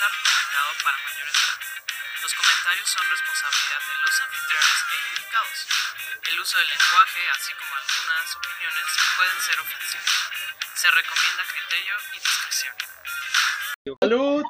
[0.00, 1.60] está recomendado para mayores de edad.
[2.24, 5.58] Los comentarios son responsabilidad de los anfitriones e indicados.
[6.24, 8.86] El uso del lenguaje, así como algunas opiniones,
[9.20, 10.12] pueden ser ofensivos.
[10.72, 12.74] Se recomienda criterio y discreción.
[14.00, 14.40] ¡Salud!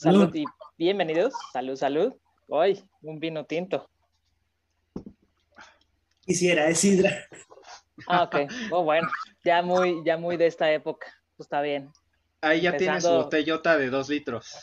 [0.00, 0.44] Salud y
[0.78, 1.34] bienvenidos.
[1.52, 2.16] Salud, salud.
[2.48, 3.84] Hoy, un vino tinto.
[6.24, 7.28] Quisiera, es sidra.
[8.08, 8.48] Ah, ok.
[8.70, 9.10] Oh, bueno,
[9.44, 11.06] ya muy, ya muy de esta época.
[11.36, 11.92] Pues está bien.
[12.42, 14.58] Ahí ya tiene su botellota de dos litros.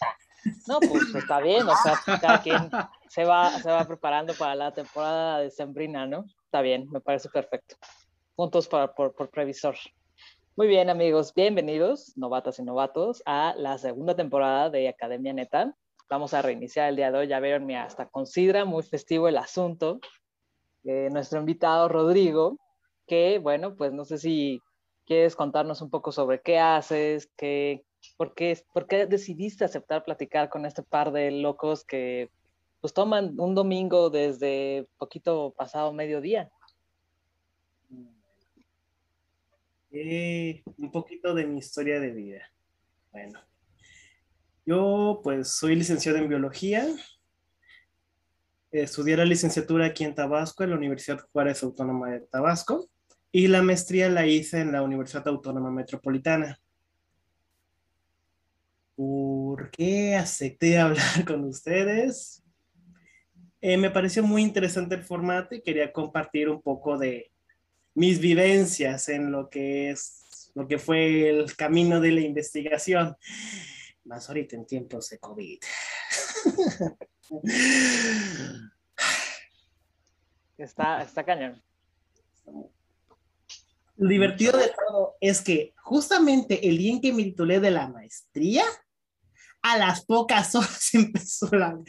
[0.67, 1.67] No, pues está bien.
[1.67, 2.69] O sea, cada quien
[3.09, 6.25] se va, se va preparando para la temporada de Sembrina, ¿no?
[6.45, 7.75] Está bien, me parece perfecto.
[8.35, 9.75] Puntos para, por, por previsor.
[10.55, 11.33] Muy bien, amigos.
[11.35, 15.75] Bienvenidos, novatas y novatos, a la segunda temporada de Academia Neta.
[16.09, 17.27] Vamos a reiniciar el día de hoy.
[17.27, 19.99] Ya vieron, mira, hasta considera muy festivo el asunto.
[20.83, 22.57] Eh, nuestro invitado Rodrigo,
[23.05, 24.61] que bueno, pues no sé si
[25.07, 27.85] quieres contarnos un poco sobre qué haces, qué,
[28.17, 32.29] por, qué, por qué decidiste aceptar platicar con este par de locos que
[32.81, 36.51] pues toman un domingo desde poquito pasado mediodía.
[39.91, 42.51] Eh, un poquito de mi historia de vida.
[43.11, 43.39] Bueno,
[44.65, 46.85] yo pues soy licenciado en biología.
[48.69, 52.89] Estudié la licenciatura aquí en Tabasco, en la Universidad Juárez Autónoma de Tabasco,
[53.37, 56.59] y la maestría la hice en la Universidad Autónoma Metropolitana.
[58.95, 62.41] ¿Por qué acepté hablar con ustedes?
[63.61, 67.31] Eh, me pareció muy interesante el formato y quería compartir un poco de,
[67.93, 73.15] mis vivencias en lo que es lo que fue el camino de la investigación,
[74.03, 75.59] más ahorita en tiempos de COVID.
[80.57, 81.61] Está, está cañón.
[83.97, 87.87] Lo divertido de todo es que justamente el día en que me titulé de la
[87.87, 88.63] maestría,
[89.61, 91.79] a las pocas horas empezó la-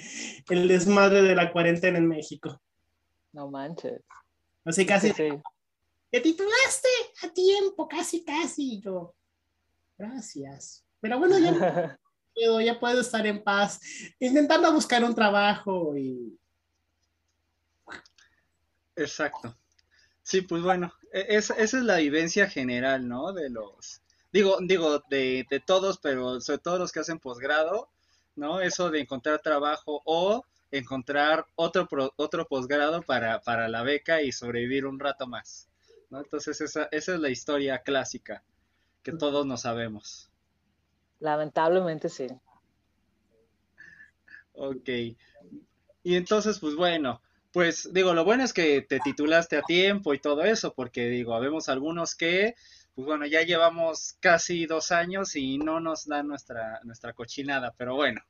[0.49, 2.61] el desmadre de la cuarentena en México.
[3.33, 4.01] No manches.
[4.65, 5.29] Así casi, Sí, sí.
[6.11, 6.89] te titulaste
[7.23, 8.75] a tiempo, casi, casi.
[8.75, 9.15] Y yo,
[9.99, 10.85] gracias.
[11.01, 11.99] Pero bueno, ya
[12.35, 13.81] puedo, ya puedo estar en paz,
[14.19, 16.39] intentando buscar un trabajo y
[18.97, 19.57] Exacto.
[20.31, 23.33] Sí, pues bueno, e- es- esa es la vivencia general, ¿no?
[23.33, 24.03] De los,
[24.33, 27.89] digo, digo, de, de todos, pero sobre todo los que hacen posgrado,
[28.37, 28.61] ¿no?
[28.61, 34.33] Eso de encontrar trabajo o encontrar otro, pro- otro posgrado para, para la beca y
[34.33, 35.69] sobrevivir un rato más,
[36.11, 36.19] ¿no?
[36.21, 38.45] Entonces esa, esa es la historia clásica
[39.03, 40.31] que todos no sabemos.
[41.21, 42.27] Lamentablemente sí.
[44.53, 44.89] Ok.
[46.03, 47.23] Y entonces, pues bueno,
[47.53, 51.35] pues digo, lo bueno es que te titulaste a tiempo y todo eso, porque digo,
[51.35, 52.55] habemos algunos que,
[52.95, 57.95] pues bueno, ya llevamos casi dos años y no nos dan nuestra, nuestra cochinada, pero
[57.95, 58.21] bueno,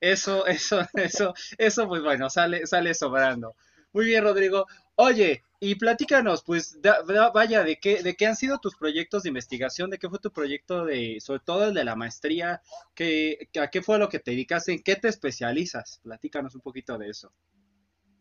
[0.00, 3.56] eso, eso, eso, eso, pues bueno, sale, sale sobrando.
[3.92, 4.66] Muy bien, Rodrigo.
[4.96, 9.22] Oye, y platícanos, pues, da- da- vaya, de qué, de qué han sido tus proyectos
[9.22, 12.60] de investigación, de qué fue tu proyecto de, sobre todo el de la maestría,
[12.94, 14.72] ¿Qué, ¿A qué fue lo que te dedicaste?
[14.72, 16.00] ¿En qué te especializas?
[16.02, 17.32] Platícanos un poquito de eso.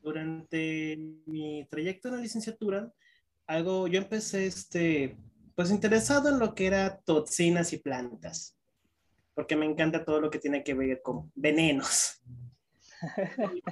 [0.05, 2.93] Durante mi trayecto en la licenciatura,
[3.47, 5.17] algo, yo empecé, este,
[5.55, 8.55] pues interesado en lo que era toxinas y plantas,
[9.33, 12.21] porque me encanta todo lo que tiene que ver con venenos.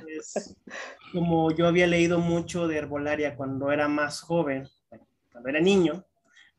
[0.02, 0.56] Pues,
[1.12, 4.68] como yo había leído mucho de herbolaria cuando era más joven,
[5.32, 6.06] cuando era niño,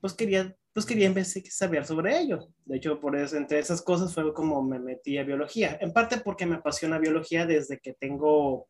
[0.01, 1.13] pues quería, pues quería
[1.51, 2.49] saber sobre ello.
[2.65, 5.79] De hecho, por eso, entre esas cosas fue como me metí a biología.
[5.81, 8.69] En parte porque me apasiona biología desde que tengo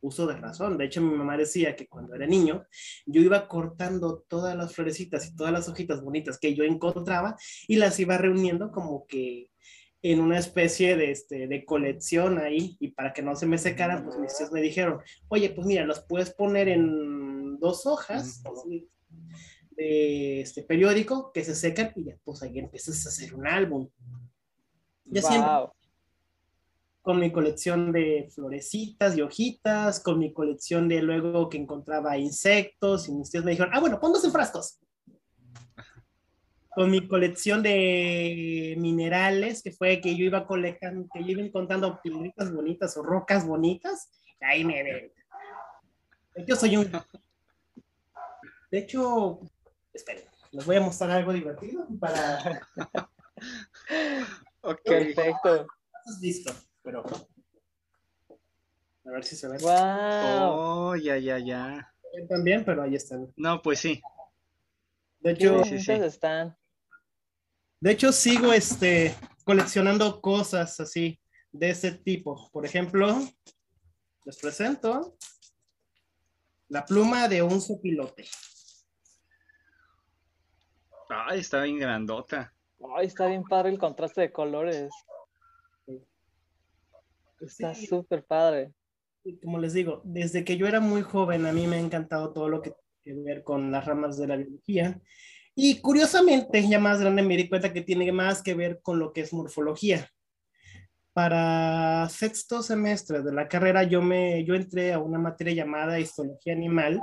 [0.00, 0.78] uso de razón.
[0.78, 2.64] De hecho, mi mamá decía que cuando era niño,
[3.06, 7.36] yo iba cortando todas las florecitas y todas las hojitas bonitas que yo encontraba
[7.68, 9.50] y las iba reuniendo como que
[10.02, 14.04] en una especie de, este, de colección ahí y para que no se me secaran,
[14.04, 18.88] pues mis tíos me dijeron, oye, pues mira, los puedes poner en dos hojas así,
[19.72, 23.88] de este periódico que se secan y ya pues ahí empiezas a hacer un álbum.
[25.04, 25.72] Yo siempre Wow.
[27.02, 33.08] Con mi colección de florecitas y hojitas, con mi colección de luego que encontraba insectos
[33.08, 34.78] y mis tíos me dijeron, ah, bueno, ponlos en frascos.
[36.70, 42.00] Con mi colección de minerales, que fue que yo iba colectando, que yo iba encontrando
[42.02, 44.10] piedritas bonitas o rocas bonitas,
[44.40, 45.12] ahí me ven.
[46.46, 46.90] Yo soy un...
[48.70, 49.40] De hecho,
[49.92, 52.60] esperen, les voy a mostrar algo divertido para...
[54.62, 54.82] Ok.
[54.84, 55.66] Perfecto.
[56.04, 57.04] Has visto, pero...
[59.06, 59.58] A ver si se ve.
[59.58, 60.52] Wow.
[60.52, 61.92] Oh, ya, ya, ya.
[62.28, 63.32] También, pero ahí están.
[63.36, 64.00] No, pues sí.
[65.20, 65.92] De hecho, sí, sí.
[65.92, 66.56] están.
[67.80, 71.20] de hecho sigo este coleccionando cosas así
[71.52, 72.50] de ese tipo.
[72.52, 73.20] Por ejemplo,
[74.24, 75.16] les presento
[76.68, 78.24] la pluma de un sopilote.
[81.08, 82.54] Ay, está bien grandota.
[82.96, 84.90] Ay, está bien padre el contraste de colores.
[87.40, 88.72] Está súper padre.
[89.42, 92.48] Como les digo, desde que yo era muy joven, a mí me ha encantado todo
[92.48, 92.72] lo que
[93.02, 95.00] tiene que ver con las ramas de la biología.
[95.54, 99.12] Y curiosamente, ya más grande me di cuenta que tiene más que ver con lo
[99.12, 100.08] que es morfología.
[101.12, 106.52] Para sexto semestre de la carrera, yo, me, yo entré a una materia llamada histología
[106.52, 107.00] animal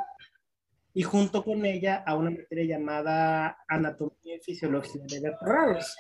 [0.94, 5.96] y junto con ella a una materia llamada anatomía y fisiología de vertebrados.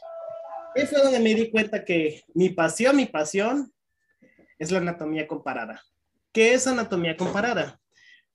[0.73, 3.71] Eso es donde me di cuenta que mi pasión, mi pasión
[4.59, 5.81] es la anatomía comparada.
[6.31, 7.79] ¿Qué es anatomía comparada?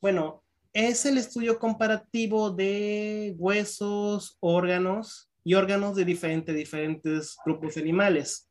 [0.01, 0.43] Bueno,
[0.73, 8.49] es el estudio comparativo de huesos, órganos y órganos de diferentes, diferentes grupos animales.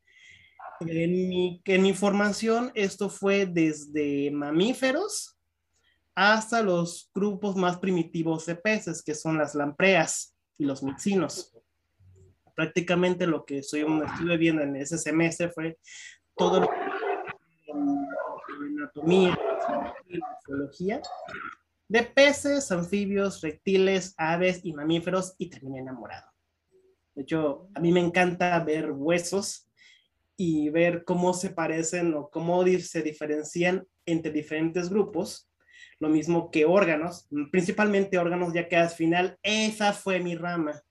[0.81, 5.37] En mi, en mi formación, esto fue desde mamíferos
[6.15, 11.55] hasta los grupos más primitivos de peces, que son las lampreas y los mixinos.
[12.55, 15.79] Prácticamente lo que estoy, estuve viendo en ese semestre fue
[16.35, 16.90] todo lo que
[18.81, 19.37] anatomía
[20.07, 20.19] y
[21.87, 26.31] de peces, anfibios, reptiles, aves y mamíferos y terminé enamorado.
[27.13, 29.69] De hecho, a mí me encanta ver huesos
[30.37, 35.51] y ver cómo se parecen o cómo se diferencian entre diferentes grupos.
[35.99, 40.81] Lo mismo que órganos, principalmente órganos, ya que al final esa fue mi rama.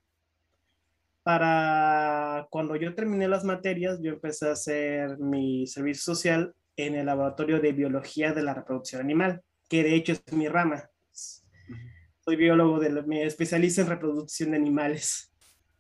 [1.23, 6.55] Para cuando yo terminé las materias, yo empecé a hacer mi servicio social
[6.87, 10.91] en el laboratorio de biología de la reproducción animal que de hecho es mi rama.
[11.13, 15.33] Soy biólogo, de, me especializo en reproducción de animales.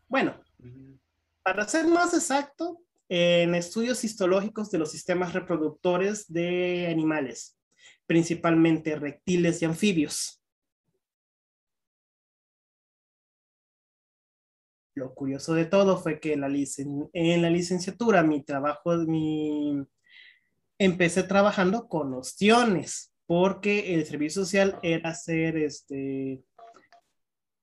[0.08, 0.40] Bueno,
[1.42, 7.58] para ser más exacto, en estudios histológicos de los sistemas reproductores de animales,
[8.06, 10.40] principalmente reptiles y anfibios.
[14.94, 19.84] Lo curioso de todo fue que la, en la licenciatura, mi trabajo, mi...
[20.80, 26.42] empecé trabajando con ostiones, porque el servicio social era hacer este,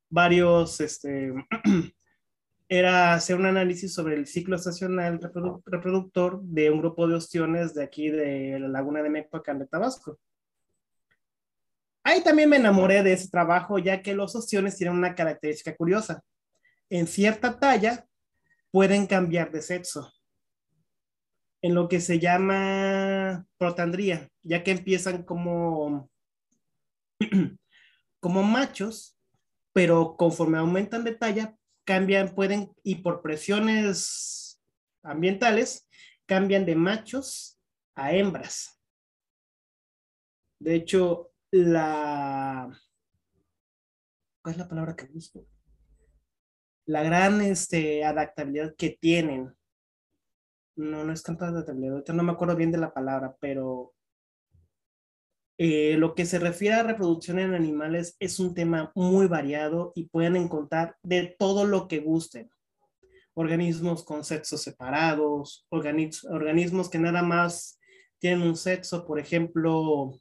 [0.07, 1.33] varios, este,
[2.69, 5.19] era hacer un análisis sobre el ciclo estacional
[5.65, 10.19] reproductor de un grupo de ostiones de aquí de la laguna de Mecpacán de Tabasco.
[12.03, 16.21] Ahí también me enamoré de ese trabajo, ya que los ostiones tienen una característica curiosa.
[16.87, 18.05] En cierta talla
[18.69, 20.13] pueden cambiar de sexo
[21.61, 26.09] en lo que se llama protandría, ya que empiezan como,
[28.19, 29.17] como machos,
[29.73, 31.55] pero conforme aumentan de talla,
[31.85, 34.61] cambian, pueden, y por presiones
[35.03, 35.87] ambientales,
[36.25, 37.59] cambian de machos
[37.95, 38.79] a hembras.
[40.59, 42.69] De hecho, la...
[44.41, 45.45] ¿Cuál es la palabra que busco?
[46.85, 49.56] La gran este, adaptabilidad que tienen
[50.77, 53.93] no, no es cantar de ahorita no me acuerdo bien de la palabra, pero
[55.57, 60.07] eh, lo que se refiere a reproducción en animales es un tema muy variado y
[60.07, 62.49] pueden encontrar de todo lo que gusten.
[63.33, 67.79] Organismos con sexos separados, organismos que nada más
[68.19, 70.19] tienen un sexo, por ejemplo,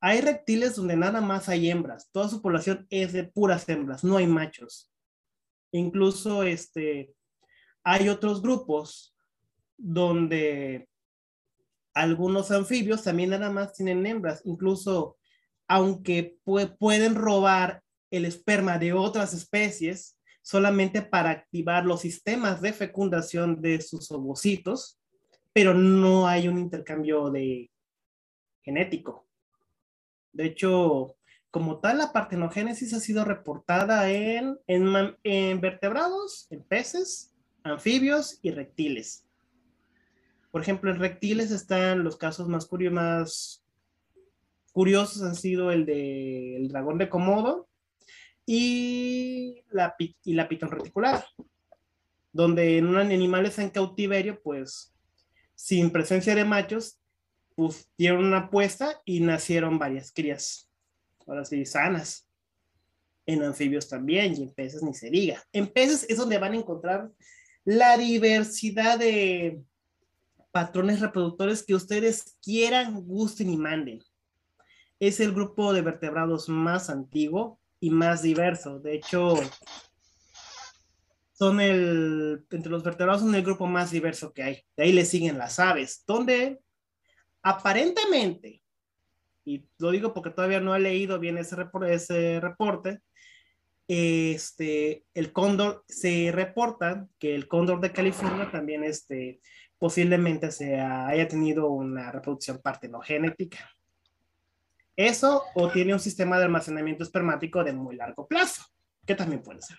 [0.00, 4.16] hay reptiles donde nada más hay hembras, toda su población es de puras hembras, no
[4.18, 4.90] hay machos.
[5.72, 7.14] Incluso este,
[7.82, 9.15] hay otros grupos
[9.76, 10.88] donde
[11.94, 15.16] algunos anfibios también nada más tienen hembras, incluso
[15.68, 23.60] aunque pueden robar el esperma de otras especies solamente para activar los sistemas de fecundación
[23.60, 25.00] de sus ovocitos,
[25.52, 27.70] pero no hay un intercambio de
[28.62, 29.26] genético.
[30.32, 31.16] De hecho,
[31.50, 39.25] como tal, la partenogénesis ha sido reportada en, en vertebrados, en peces, anfibios y reptiles.
[40.56, 43.62] Por ejemplo, en reptiles están los casos más, curiosos, más
[44.72, 47.68] curiosos han sido el del dragón de Komodo
[48.46, 51.26] y la, y la pitón reticular,
[52.32, 54.94] donde en animales en cautiverio, pues
[55.54, 56.98] sin presencia de machos,
[57.54, 60.70] pues dieron una puesta y nacieron varias crías,
[61.26, 62.26] ahora sí, sanas.
[63.26, 65.44] En anfibios también y en peces ni se diga.
[65.52, 67.10] En peces es donde van a encontrar
[67.62, 69.62] la diversidad de,
[70.56, 74.02] patrones reproductores que ustedes quieran, gusten y manden.
[74.98, 78.78] Es el grupo de vertebrados más antiguo y más diverso.
[78.78, 79.34] De hecho,
[81.34, 84.64] son el, entre los vertebrados son el grupo más diverso que hay.
[84.78, 86.58] De ahí le siguen las aves, donde
[87.42, 88.62] aparentemente,
[89.44, 91.54] y lo digo porque todavía no he leído bien ese,
[91.86, 93.02] ese reporte,
[93.88, 99.42] este, el cóndor se reporta que el cóndor de California también este,
[99.78, 103.70] posiblemente se haya tenido una reproducción partenogenética.
[104.96, 108.64] Eso o tiene un sistema de almacenamiento espermático de muy largo plazo,
[109.04, 109.76] que también puede ser.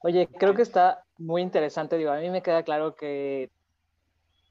[0.00, 1.96] Oye, creo que está muy interesante.
[1.96, 3.50] Digo, a mí me queda claro que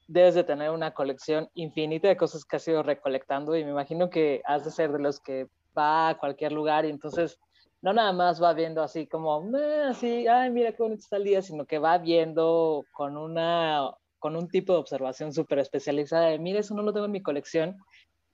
[0.08, 4.10] debes de tener una colección infinita de cosas que has ido recolectando y me imagino
[4.10, 7.40] que has de ser de los que va a cualquier lugar y entonces
[7.82, 9.50] no nada más va viendo así como,
[9.88, 14.36] así, ay, mira qué bonito está el día, sino que va viendo con una con
[14.36, 17.78] un tipo de observación súper especializada de, mira, eso no lo tengo en mi colección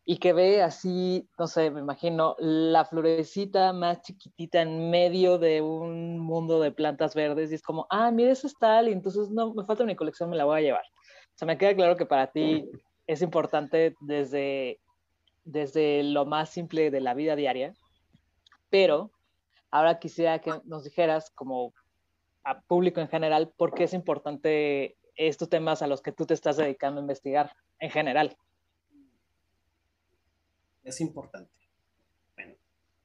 [0.06, 5.62] y que ve así, no sé, me imagino, la florecita más chiquitita en medio de
[5.62, 9.30] un mundo de plantas verdes y es como, ah, mira, eso es tal, y entonces
[9.30, 10.84] no, me falta mi colección, me la voy a llevar.
[10.84, 12.70] O sea, me queda claro que para ti
[13.08, 14.80] es importante desde,
[15.46, 17.74] desde lo más simple de la vida diaria,
[18.70, 19.13] pero
[19.74, 21.74] ahora quisiera que nos dijeras, como
[22.44, 26.34] a público en general, por qué es importante estos temas a los que tú te
[26.34, 28.38] estás dedicando a investigar en general
[30.84, 31.52] es importante.
[32.36, 32.56] Bueno,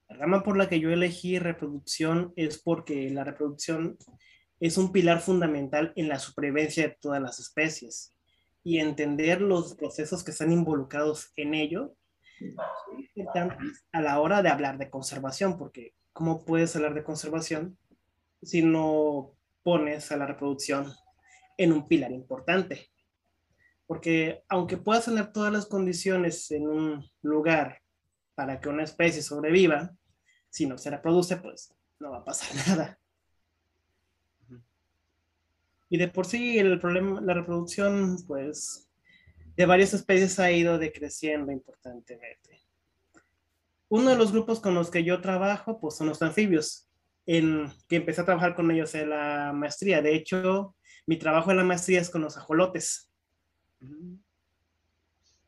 [0.09, 3.97] la rama por la que yo elegí reproducción es porque la reproducción
[4.61, 8.15] es un pilar fundamental en la supervivencia de todas las especies
[8.65, 11.95] y entender los procesos que están involucrados en ello
[13.93, 17.79] a la hora de hablar de conservación, porque ¿cómo puedes hablar de conservación
[18.43, 20.93] si no pones a la reproducción
[21.57, 22.91] en un pilar importante?
[23.89, 27.81] porque aunque puedas tener todas las condiciones en un lugar
[28.35, 29.97] para que una especie sobreviva,
[30.51, 33.01] si no se reproduce, pues no va a pasar nada.
[35.89, 38.91] Y de por sí el problema, la reproducción, pues,
[39.57, 42.61] de varias especies ha ido decreciendo importantemente.
[43.89, 46.89] Uno de los grupos con los que yo trabajo, pues, son los anfibios,
[47.27, 50.03] en que empecé a trabajar con ellos en la maestría.
[50.03, 50.75] De hecho,
[51.07, 53.11] mi trabajo en la maestría es con los ajolotes.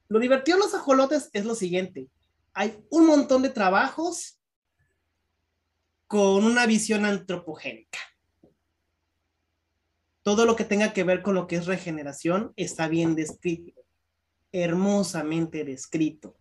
[0.09, 2.09] Lo divertido de los ajolotes es lo siguiente.
[2.55, 4.41] Hay un montón de trabajos
[6.07, 7.99] con una visión antropogénica.
[10.23, 13.81] Todo lo que tenga que ver con lo que es regeneración está bien descrito,
[14.51, 16.40] hermosamente descrito.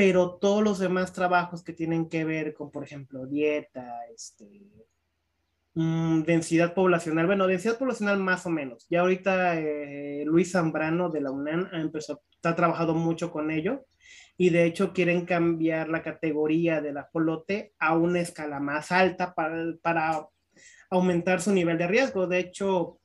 [0.00, 4.46] Pero todos los demás trabajos que tienen que ver con, por ejemplo, dieta, este,
[5.74, 8.86] Mm, densidad poblacional, bueno, densidad poblacional más o menos.
[8.90, 13.86] Ya ahorita eh, Luis Zambrano de la UNAM ha, empezado, ha trabajado mucho con ello
[14.36, 19.74] y de hecho quieren cambiar la categoría del ajolote a una escala más alta para,
[19.80, 20.26] para
[20.90, 22.26] aumentar su nivel de riesgo.
[22.26, 22.98] De hecho,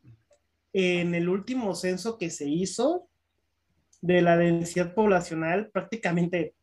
[0.74, 3.08] en el último censo que se hizo
[4.02, 6.56] de la densidad poblacional, prácticamente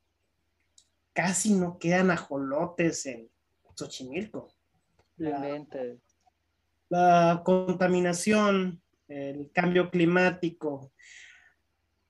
[1.13, 3.31] casi no quedan ajolotes en
[3.75, 4.53] Xochimilco.
[6.89, 10.93] La, contaminación, el cambio climático,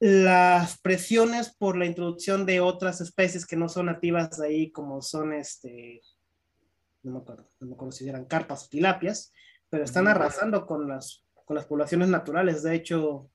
[0.01, 5.01] las presiones por la introducción de otras especies que no son nativas de ahí, como
[5.03, 6.01] son este,
[7.03, 9.33] no me acuerdo, no me acuerdo si eran carpas o tilapias,
[9.69, 12.63] pero están arrasando con las, con las poblaciones naturales.
[12.63, 13.31] De hecho,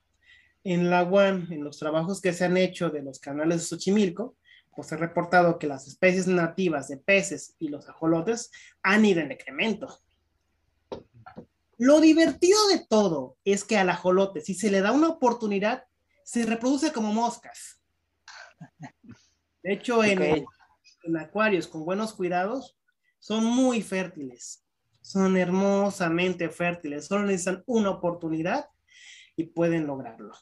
[0.64, 4.36] en la UAN, en los trabajos que se han hecho de los canales de Xochimilco,
[4.78, 8.52] pues he reportado que las especies nativas de peces y los ajolotes
[8.84, 10.00] han ido en decremento.
[11.80, 15.86] Lo divertido de todo es que al ajolote, si se le da una oportunidad,
[16.24, 17.82] se reproduce como moscas.
[19.64, 20.46] De hecho, en,
[21.02, 22.78] en acuarios con buenos cuidados,
[23.18, 24.64] son muy fértiles.
[25.02, 27.08] Son hermosamente fértiles.
[27.08, 28.70] Solo necesitan una oportunidad
[29.36, 30.36] y pueden lograrlo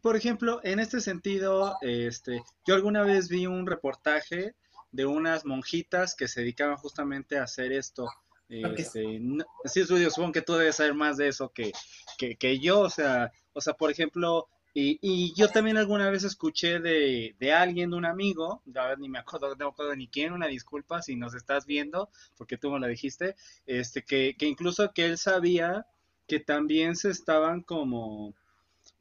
[0.00, 4.54] por ejemplo, en este sentido, este, yo alguna vez vi un reportaje
[4.92, 8.08] de unas monjitas que se dedicaban justamente a hacer esto.
[8.48, 9.20] Este,
[9.64, 11.72] sí, supongo que tú debes saber más de eso que,
[12.18, 16.78] que, yo, o sea, o sea, por ejemplo, y, y, yo también alguna vez escuché
[16.78, 20.32] de, de alguien, de un amigo, ya ni me acuerdo, no me acuerdo ni quién,
[20.32, 23.34] una disculpa si nos estás viendo, porque tú me lo dijiste,
[23.66, 25.86] este, que, que incluso que él sabía
[26.28, 28.34] que también se estaban como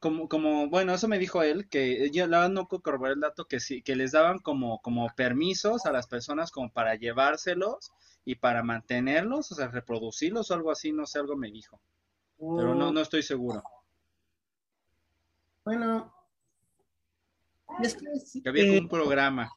[0.04, 3.62] como, como, bueno, eso me dijo él, que yo la no corroboré el dato que
[3.62, 7.94] sí, que les daban como, como permisos a las personas como para llevárselos
[8.26, 11.80] y para mantenerlos, o sea, reproducirlos o algo así, no sé, algo me dijo.
[12.38, 13.64] Pero no, no estoy seguro.
[15.64, 16.14] Bueno,
[17.82, 19.54] es que, había un programa.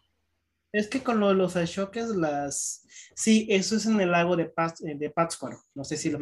[0.70, 2.86] Es que con lo los ashoques, las...
[3.16, 5.60] Sí, eso es en el lago de, eh, de Pátzcuaro.
[5.74, 6.20] No sé si lo.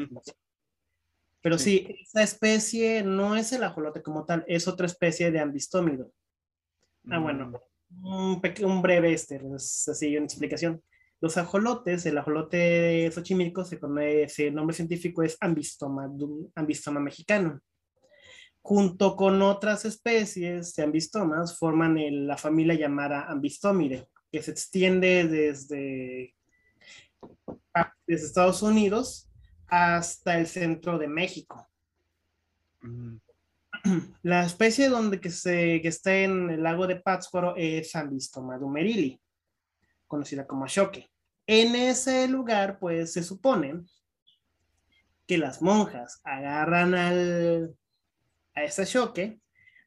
[1.45, 1.87] Pero sí.
[2.01, 6.11] esa especie no es el ajolote como tal, es otra especie de ambistómido.
[7.11, 7.53] Ah, bueno,
[7.91, 8.07] mm.
[8.07, 10.83] un, un breve este, es así una explicación.
[11.21, 16.11] Los ajolotes, el ajolote xochimilco se conoce, el nombre científico es ambistoma,
[16.55, 17.61] ambistoma mexicano.
[18.63, 26.35] Junto con otras especies de ambistomas, forman la familia llamada ambistomide, que se extiende desde,
[28.07, 29.29] desde Estados Unidos
[29.69, 31.69] hasta el centro de México.
[32.81, 33.17] Mm.
[34.23, 39.21] La especie donde que, se, que está en el lago de Pátzcuaro es Ambistoma dumerili,
[40.07, 41.11] conocida como ashoque.
[41.47, 43.85] En ese lugar, pues se supone
[45.27, 47.77] que las monjas agarran al,
[48.55, 49.41] a ese choque,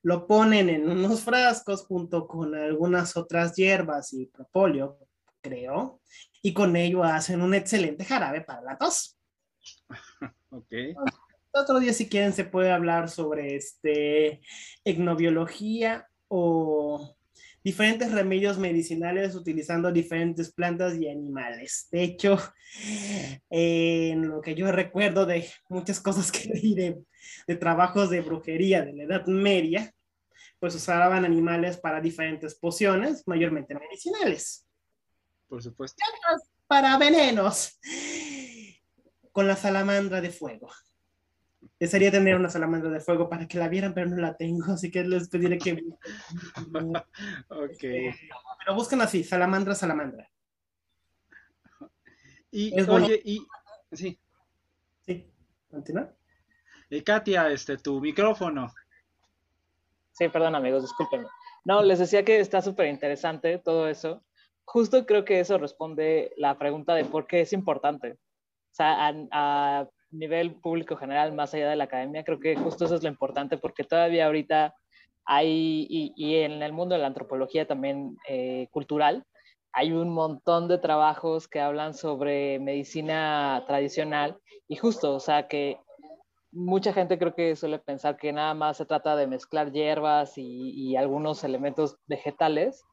[0.03, 4.99] lo ponen en unos frascos junto con algunas otras hierbas y propóleo,
[5.41, 6.01] creo,
[6.41, 9.16] y con ello hacen un excelente jarabe para la tos.
[10.57, 10.73] Ok.
[11.53, 14.41] Otro día, si quieren, se puede hablar sobre este,
[14.83, 17.15] etnobiología o
[17.63, 21.87] diferentes remedios medicinales utilizando diferentes plantas y animales.
[21.91, 22.37] De hecho,
[23.49, 28.93] en lo que yo recuerdo de muchas cosas que leí de, trabajos de brujería de
[28.93, 29.93] la Edad Media,
[30.59, 34.65] pues usaban animales para diferentes pociones, mayormente medicinales.
[35.47, 35.97] Por supuesto.
[36.67, 37.79] Para venenos,
[39.37, 40.67] con la salamandra de fuego.
[41.79, 44.89] Desearía tener una salamandra de fuego para que la vieran, pero no la tengo, así
[44.89, 45.73] que les pediré que...
[47.49, 47.79] ok.
[47.79, 50.27] Pero busquen así, salamandra, salamandra.
[52.49, 53.45] Y, oye, y...
[53.91, 54.19] Sí.
[55.05, 55.31] Sí,
[55.69, 56.11] continúa.
[56.89, 58.73] Y Katia, este, tu micrófono.
[60.13, 61.27] Sí, perdón amigos, discúlpenme.
[61.63, 64.23] No, les decía que está súper interesante todo eso.
[64.65, 68.17] Justo creo que eso responde la pregunta de por qué es importante.
[68.77, 73.01] Sea, a nivel público general, más allá de la academia, creo que justo eso es
[73.01, 74.75] lo importante porque todavía ahorita
[75.25, 79.25] hay, y, en el mundo de la antropología también eh, cultural,
[79.73, 84.37] hay un montón de trabajos que hablan sobre medicina tradicional
[84.67, 85.79] y justo, o sea, que
[86.51, 90.69] mucha gente creo que suele pensar que nada más se trata de mezclar hierbas y,
[90.71, 92.85] y, algunos elementos vegetales,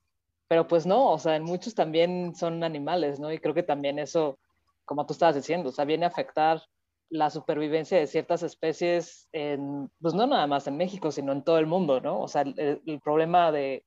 [0.48, 3.30] pero pues no, o sea, en muchos también son animales, ¿no?
[3.30, 4.38] Y creo que también eso,
[4.84, 6.62] como tú estabas diciendo, o sea, viene a afectar
[7.10, 11.58] la supervivencia de ciertas especies, en, pues no nada más en México, sino en todo
[11.58, 12.20] el mundo, ¿no?
[12.20, 13.84] O sea, el, problema de,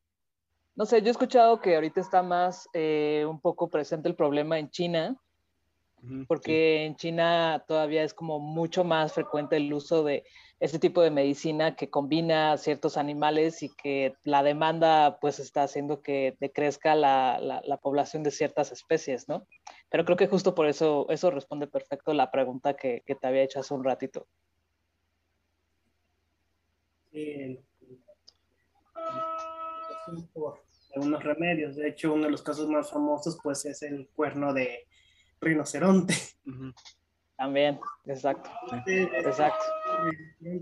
[0.76, 4.60] no sé, yo he escuchado que ahorita está más eh, un poco presente el problema
[4.60, 5.18] en China,
[6.28, 10.24] porque en China todavía es como mucho más frecuente el uso de
[10.60, 16.02] este tipo de medicina que combina ciertos animales y que la demanda pues está haciendo
[16.02, 19.48] que decrezca la, la, población de ciertas especies, ¿no?
[19.89, 23.43] Pero creo que justo por eso eso responde perfecto la pregunta que, que te había
[23.43, 24.28] hecho hace un ratito.
[27.12, 27.60] Sí,
[30.34, 30.63] por
[30.96, 31.76] algunos remedios.
[31.76, 34.87] De hecho, uno de los casos más famosos pues es el cuerno de
[35.39, 36.15] rinoceronte.
[37.38, 38.50] También, exacto.
[38.88, 39.63] exacto.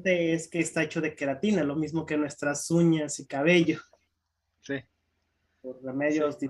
[0.03, 3.79] Es que está hecho de queratina, lo mismo que nuestras uñas y cabello.
[4.61, 4.83] Sí.
[5.61, 6.49] Por remedios sí.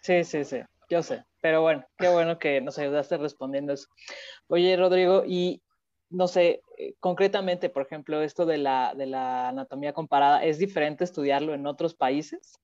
[0.00, 1.24] Sí, sí, sí, yo sé.
[1.42, 3.88] Pero bueno, qué bueno que nos ayudaste respondiendo eso.
[4.46, 5.62] Oye, Rodrigo, y
[6.08, 11.04] no sé, eh, concretamente, por ejemplo, esto de la, de la anatomía comparada, ¿es diferente
[11.04, 12.58] estudiarlo en otros países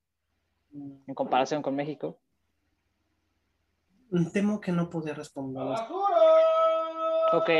[0.74, 2.18] en comparación con México?
[4.32, 5.62] Temo que no pude responder.
[7.32, 7.50] Ok.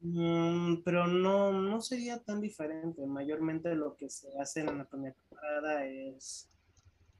[0.00, 3.06] Mm, pero no, no sería tan diferente.
[3.06, 6.50] Mayormente lo que se hace en anatomía comparada es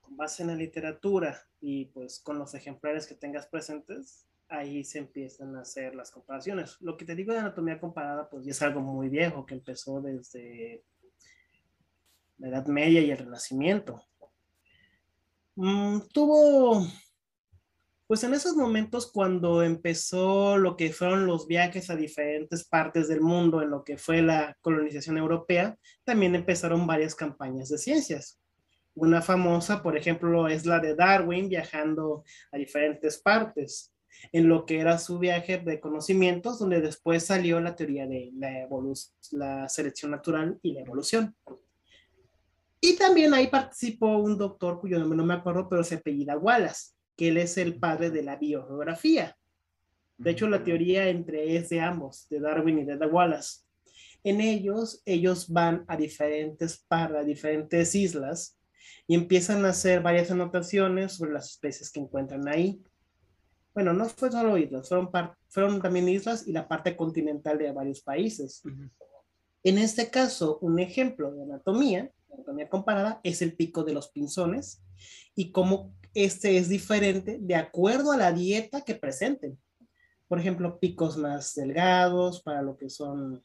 [0.00, 4.98] con base en la literatura y pues con los ejemplares que tengas presentes, ahí se
[4.98, 6.76] empiezan a hacer las comparaciones.
[6.80, 10.00] Lo que te digo de anatomía comparada, pues ya es algo muy viejo que empezó
[10.00, 10.84] desde
[12.38, 14.02] la Edad Media y el Renacimiento.
[15.56, 16.86] Mm, tuvo
[18.06, 23.20] pues en esos momentos cuando empezó lo que fueron los viajes a diferentes partes del
[23.20, 28.38] mundo, en lo que fue la colonización europea, también empezaron varias campañas de ciencias.
[28.94, 33.92] Una famosa, por ejemplo, es la de Darwin viajando a diferentes partes,
[34.32, 38.68] en lo que era su viaje de conocimientos, donde después salió la teoría de la,
[39.32, 41.34] la selección natural y la evolución.
[42.86, 46.92] Y también ahí participó un doctor cuyo nombre no me acuerdo, pero se apellida Wallace
[47.16, 49.36] que él es el padre de la biogeografía.
[50.16, 53.62] De hecho, la teoría entre es de ambos, de Darwin y de Wallace.
[54.22, 58.56] En ellos, ellos van a diferentes, para diferentes islas
[59.08, 62.80] y empiezan a hacer varias anotaciones sobre las especies que encuentran ahí.
[63.74, 65.10] Bueno, no fue solo islas, fueron,
[65.48, 68.62] fueron también islas y la parte continental de varios países.
[69.64, 74.82] En este caso, un ejemplo de anatomía, anatomía comparada, es el pico de los pinzones
[75.34, 79.58] y cómo este es diferente de acuerdo a la dieta que presenten.
[80.28, 83.42] Por ejemplo, picos más delgados para lo que son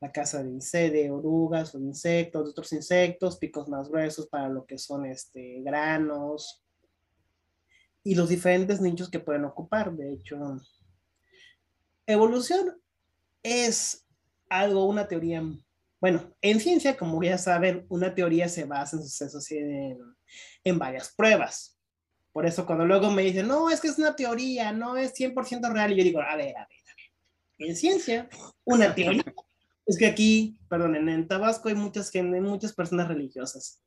[0.00, 4.64] la caza de, de orugas o insectos, de otros insectos, picos más gruesos para lo
[4.64, 6.62] que son este, granos
[8.04, 9.92] y los diferentes nichos que pueden ocupar.
[9.92, 10.38] De hecho,
[12.06, 12.80] evolución
[13.42, 14.06] es
[14.48, 15.42] algo, una teoría,
[16.00, 19.98] bueno, en ciencia, como ya saben, una teoría se basa en sucesos en,
[20.64, 21.78] en varias pruebas.
[22.32, 25.72] Por eso cuando luego me dicen, no, es que es una teoría, no es 100%
[25.72, 27.68] real, y yo digo, a ver, a ver, a ver.
[27.68, 28.28] En ciencia,
[28.64, 29.24] una teoría
[29.88, 33.82] es que aquí, perdón, en Tabasco hay muchas, hay muchas personas religiosas.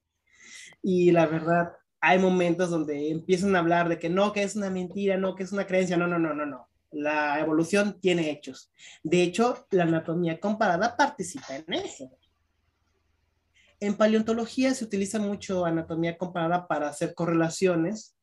[0.81, 4.71] Y la verdad, hay momentos donde empiezan a hablar de que no, que es una
[4.71, 5.97] mentira, no, que es una creencia.
[5.97, 6.70] No, no, no, no, no.
[6.91, 8.71] La evolución tiene hechos.
[9.03, 12.11] De hecho, la anatomía comparada participa en eso.
[13.79, 18.15] En paleontología se utiliza mucho anatomía comparada para hacer correlaciones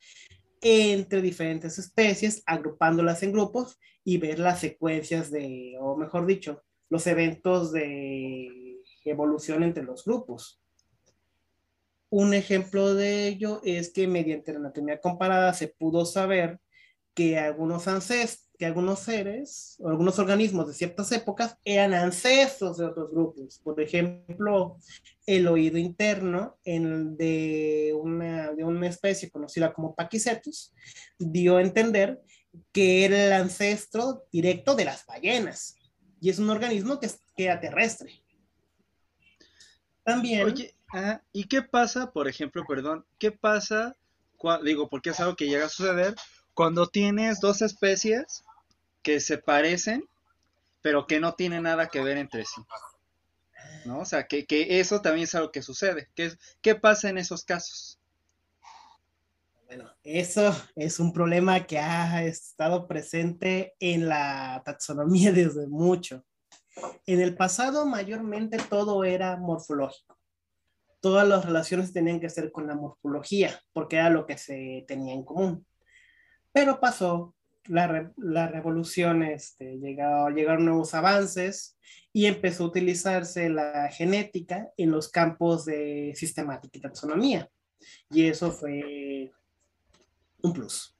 [0.60, 7.06] entre diferentes especies, agrupándolas en grupos y ver las secuencias de, o mejor dicho, los
[7.06, 10.60] eventos de evolución entre los grupos.
[12.10, 16.58] Un ejemplo de ello es que mediante la anatomía comparada se pudo saber
[17.14, 22.86] que algunos ancestros, que algunos seres o algunos organismos de ciertas épocas eran ancestros de
[22.86, 23.60] otros grupos.
[23.62, 24.76] Por ejemplo,
[25.26, 30.72] el oído interno en, de, una, de una especie conocida como Paquicetus
[31.18, 32.20] dio a entender
[32.72, 35.76] que era el ancestro directo de las ballenas
[36.20, 38.24] y es un organismo que queda terrestre.
[40.02, 40.46] También.
[40.46, 43.94] Oye, ah, ¿y qué pasa, por ejemplo, perdón, qué pasa,
[44.64, 46.16] digo, porque es algo que llega a suceder,
[46.54, 48.42] cuando tienes dos especies
[49.08, 50.06] que se parecen,
[50.82, 52.60] pero que no tienen nada que ver entre sí?
[53.86, 54.00] ¿No?
[54.00, 56.10] O sea, que, eso también es algo que sucede.
[56.14, 57.98] ¿Qué, ¿Qué pasa en esos casos?
[59.64, 66.22] Bueno, eso es un problema que ha estado presente en la taxonomía desde mucho.
[67.06, 70.18] En el pasado mayormente todo era morfológico.
[71.00, 75.14] Todas las relaciones tenían que ser con la morfología, porque era lo que se tenía
[75.14, 75.66] en común.
[76.52, 77.34] Pero pasó
[77.68, 81.78] la, la revolución, este, llegaron nuevos avances
[82.12, 87.50] y empezó a utilizarse la genética en los campos de sistemática y taxonomía.
[88.10, 89.32] Y eso fue
[90.42, 90.96] un plus.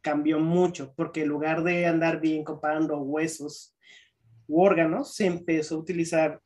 [0.00, 3.76] Cambió mucho porque en lugar de andar bien comparando huesos
[4.46, 6.40] u órganos, se empezó a utilizar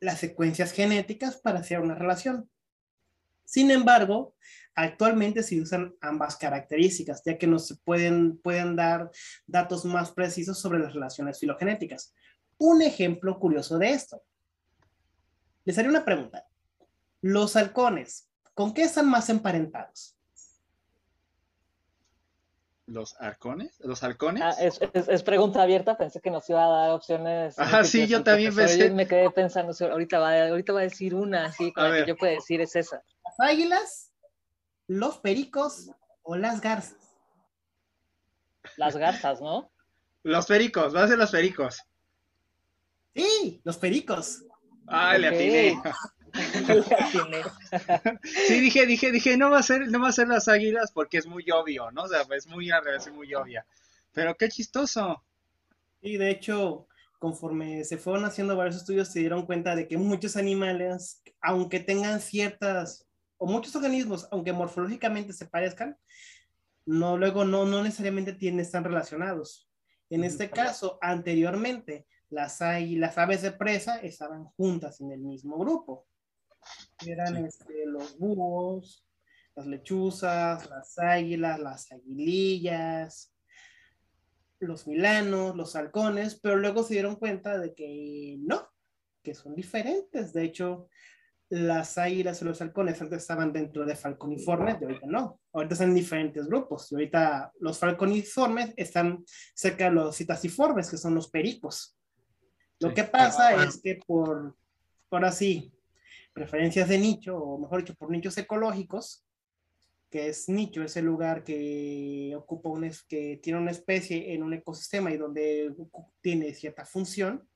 [0.00, 2.48] las secuencias genéticas para hacer una relación.
[3.48, 4.34] Sin embargo,
[4.74, 9.10] actualmente se usan ambas características, ya que nos pueden, pueden dar
[9.46, 12.14] datos más precisos sobre las relaciones filogenéticas.
[12.58, 14.22] Un ejemplo curioso de esto.
[15.64, 16.46] Les haré una pregunta.
[17.22, 20.18] Los halcones, ¿con qué están más emparentados?
[22.88, 23.78] ¿Los halcones?
[23.80, 24.42] ¿Los halcones?
[24.42, 27.54] Ah, es, pregunta abierta, pensé que nos iba a dar opciones.
[27.58, 28.90] Ah, sí, yo también pensé.
[28.90, 32.62] Me quedé pensando, ahorita va, ahorita va a decir una, así, que yo puedo decir
[32.62, 33.02] es esa.
[33.38, 34.12] Las águilas,
[34.88, 35.90] los pericos
[36.22, 37.16] o las garzas.
[38.76, 39.70] Las garzas, ¿no?
[40.24, 41.82] Los pericos, va a ser los pericos.
[43.14, 44.44] Sí, los pericos.
[44.88, 45.80] Ah, le atiné.
[48.24, 51.18] sí, dije, dije, dije, no va a ser, no va a ser las águilas porque
[51.18, 52.02] es muy obvio, ¿no?
[52.02, 53.64] O sea, es muy una relación muy obvia.
[54.12, 55.24] Pero qué chistoso.
[56.00, 56.88] Y de hecho,
[57.20, 62.20] conforme se fueron haciendo varios estudios, se dieron cuenta de que muchos animales, aunque tengan
[62.20, 63.07] ciertas,
[63.38, 65.96] o muchos organismos, aunque morfológicamente se parezcan,
[66.86, 69.70] no, luego no, no necesariamente tienen, están relacionados.
[70.10, 76.06] En este caso, anteriormente, las, las aves de presa estaban juntas en el mismo grupo
[77.06, 79.06] eran este, los búhos,
[79.54, 83.34] las lechuzas, las águilas, las aguilillas,
[84.60, 88.68] los milanos, los halcones, pero luego se dieron cuenta de que no,
[89.22, 90.32] que son diferentes.
[90.32, 90.88] De hecho,
[91.50, 95.40] las águilas y los halcones antes estaban dentro de falconiformes, de ahorita no.
[95.52, 96.92] Ahorita están en diferentes grupos.
[96.92, 101.96] Y ahorita los falconiformes están cerca de los citasiformes, que son los pericos.
[102.80, 104.56] Lo que pasa es que por,
[105.08, 105.72] por así,
[106.32, 109.24] preferencias de nicho, o mejor dicho, por nichos ecológicos,
[110.10, 114.54] que es nicho, es el lugar que ocupa un, que tiene una especie en un
[114.54, 115.74] ecosistema y donde
[116.20, 117.46] tiene cierta función,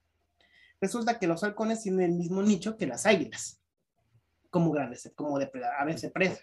[0.80, 3.61] resulta que los halcones tienen el mismo nicho que las águilas.
[4.52, 6.42] Como grandes, como aves de presa,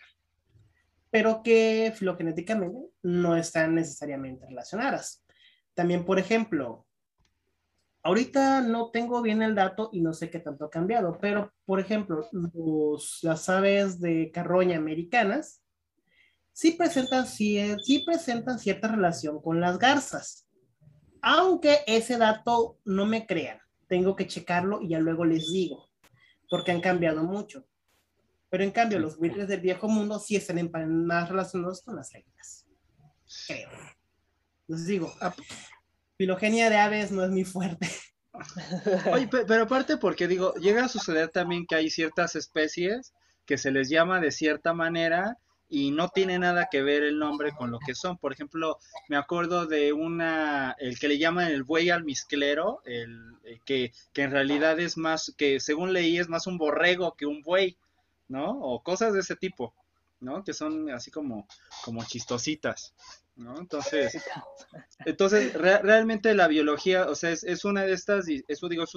[1.11, 5.23] pero que filogenéticamente no están necesariamente relacionadas.
[5.75, 6.87] También, por ejemplo,
[8.01, 11.79] ahorita no tengo bien el dato y no sé qué tanto ha cambiado, pero, por
[11.79, 12.27] ejemplo,
[13.21, 15.61] las aves de carroña americanas
[16.51, 20.49] sí presentan, sí presentan cierta relación con las garzas,
[21.21, 25.89] aunque ese dato no me crean, tengo que checarlo y ya luego les digo,
[26.49, 27.65] porque han cambiado mucho.
[28.49, 30.71] Pero en cambio, los buitres del viejo mundo sí están
[31.05, 32.65] más relacionados con las águilas.
[33.47, 33.69] Creo.
[34.67, 35.33] Les digo, ah,
[36.17, 37.89] filogenia de aves no es muy fuerte.
[39.13, 43.13] Oye, pero aparte porque digo, llega a suceder también que hay ciertas especies
[43.45, 47.51] que se les llama de cierta manera y no tiene nada que ver el nombre
[47.51, 48.17] con lo que son.
[48.17, 53.59] Por ejemplo, me acuerdo de una, el que le llaman el buey almizclero, el, eh,
[53.65, 57.41] que, que en realidad es más, que según leí es más un borrego que un
[57.41, 57.77] buey,
[58.29, 58.59] ¿no?
[58.61, 59.73] O cosas de ese tipo,
[60.21, 60.43] ¿no?
[60.43, 61.47] Que son así como,
[61.83, 62.93] como chistositas.
[63.35, 63.57] ¿no?
[63.57, 64.21] Entonces,
[65.05, 68.93] entonces realmente la biología, o sea, es, es, una de estas, eso digo, es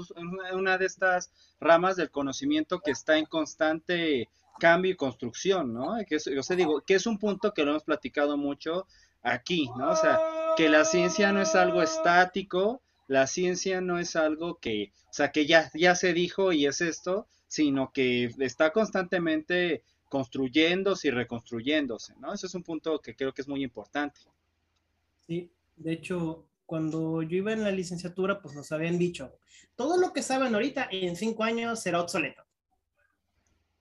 [0.53, 5.97] una de estas ramas del conocimiento que está en constante cambio y construcción, ¿no?
[6.07, 6.25] Que es,
[6.57, 8.87] digo, que es un punto que lo hemos platicado mucho
[9.23, 9.91] aquí, ¿no?
[9.91, 10.21] O sea,
[10.57, 15.33] que la ciencia no es algo estático, la ciencia no es algo que, o sea,
[15.33, 22.15] que ya, ya se dijo y es esto, sino que está constantemente construyéndose y reconstruyéndose,
[22.19, 22.33] ¿no?
[22.33, 24.23] Ese es un punto que creo que es muy importante.
[25.27, 29.37] Sí, de hecho, cuando yo iba en la licenciatura, pues nos habían dicho,
[29.77, 32.43] todo lo que saben ahorita en cinco años será obsoleto.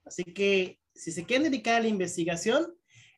[0.04, 2.74] Así que si se quieren dedicar a la investigación,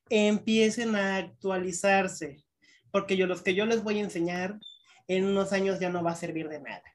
[0.09, 2.45] empiecen a actualizarse,
[2.93, 4.61] porque yo los que yo les voy a enseñar
[5.09, 6.94] en unos años ya no va a servir de nada.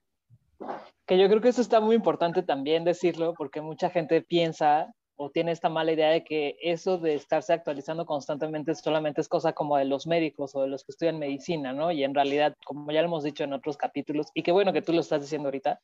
[1.06, 5.30] Que yo creo que eso está muy importante también decirlo, porque mucha gente piensa o
[5.30, 9.76] tiene esta mala idea de que eso de estarse actualizando constantemente solamente es cosa como
[9.76, 11.91] de los médicos o de los que estudian medicina, ¿no?
[11.91, 14.82] Y en realidad, como ya lo hemos dicho en otros capítulos, y qué bueno que
[14.82, 15.82] tú lo estás diciendo ahorita,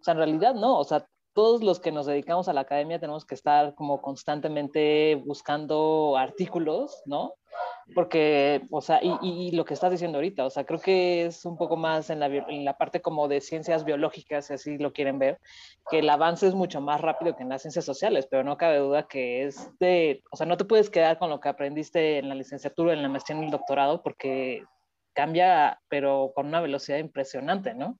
[0.00, 2.98] o sea, en realidad no, o sea, todos los que nos dedicamos a la academia
[2.98, 7.34] tenemos que estar como constantemente buscando artículos, ¿no?
[7.94, 11.56] Porque, o sea, y, lo que estás diciendo ahorita, o sea, creo que es un
[11.58, 15.18] poco más en la, en la, parte como de ciencias biológicas, si así lo quieren
[15.18, 15.38] ver,
[15.90, 18.78] que el avance es mucho más rápido que en las ciencias sociales, pero no cabe
[18.78, 22.28] duda que es de, o sea, no te puedes quedar con lo que aprendiste en
[22.28, 24.64] la licenciatura, en la maestría, en el doctorado, porque
[25.12, 27.98] cambia, pero con una velocidad impresionante, ¿no?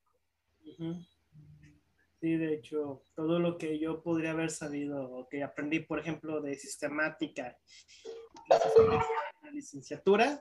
[2.23, 6.41] Sí, de hecho, todo lo que yo podría haber sabido o que aprendí, por ejemplo,
[6.41, 7.59] de sistemática,
[8.49, 10.41] la licenciatura,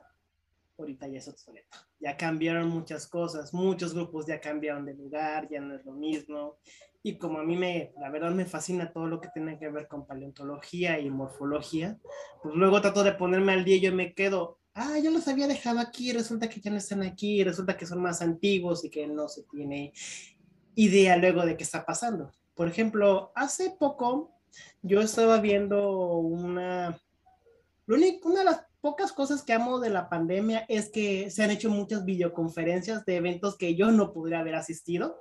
[0.78, 1.76] ahorita ya es obsoleto.
[1.98, 6.60] Ya cambiaron muchas cosas, muchos grupos ya cambiaron de lugar, ya no es lo mismo.
[7.02, 9.88] Y como a mí me, la verdad me fascina todo lo que tiene que ver
[9.88, 11.98] con paleontología y morfología,
[12.44, 15.48] pues luego trato de ponerme al día y yo me quedo, ah, yo los había
[15.48, 19.08] dejado aquí, resulta que ya no están aquí, resulta que son más antiguos y que
[19.08, 19.92] no se tiene
[20.74, 22.30] idea luego de qué está pasando.
[22.54, 24.32] Por ejemplo, hace poco
[24.82, 26.98] yo estaba viendo una...
[27.86, 31.68] Una de las pocas cosas que amo de la pandemia es que se han hecho
[31.68, 35.16] muchas videoconferencias de eventos que yo no podría haber asistido,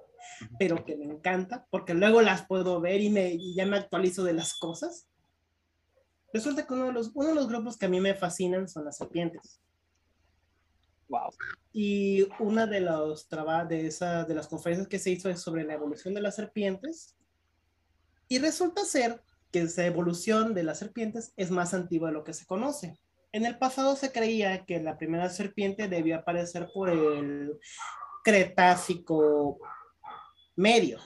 [0.58, 4.34] pero que me encanta, porque luego las puedo ver y, me, ya me actualizo de
[4.34, 5.08] las cosas.
[6.34, 8.86] Resulta que uno de, los, uno de los grupos que a mí me fascinan son
[8.86, 9.60] las serpientes.
[11.74, 15.74] Y una de, los de, esa, de las conferencias que se hizo es sobre la
[15.74, 17.16] evolución de las serpientes.
[18.28, 19.22] Y resulta ser
[19.52, 22.98] que esa evolución de las serpientes es más antigua de lo que se conoce.
[23.34, 27.58] En el pasado se creía que la primera serpiente debía aparecer por el
[28.24, 29.60] Cretácico
[30.56, 31.00] medio.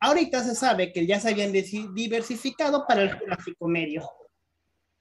[0.00, 4.02] Ahorita se sabe que ya se habían diversificado para el Jurásico medio.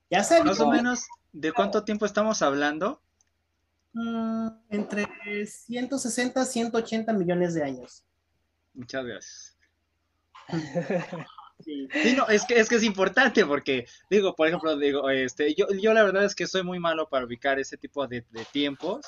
[0.10, 0.46] Ya sabía.
[0.46, 3.02] Más o menos, ¿de cuánto tiempo estamos hablando?
[3.94, 5.08] Mm, entre
[5.46, 8.04] 160 y 180 millones de años.
[8.74, 9.58] Muchas gracias.
[11.64, 11.88] Sí.
[12.18, 15.94] no, es que, es que es importante porque, digo, por ejemplo, digo, este, yo, yo
[15.94, 19.06] la verdad es que soy muy malo para ubicar ese tipo de, tiempos,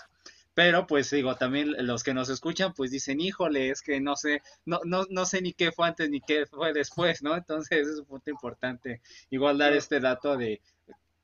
[0.54, 4.42] pero pues digo, también los que nos escuchan pues dicen, híjole, es que no sé,
[4.64, 7.36] no, no, no sé ni qué fue antes ni qué fue después, ¿no?
[7.36, 10.62] Entonces es un punto importante, igual dar este dato de,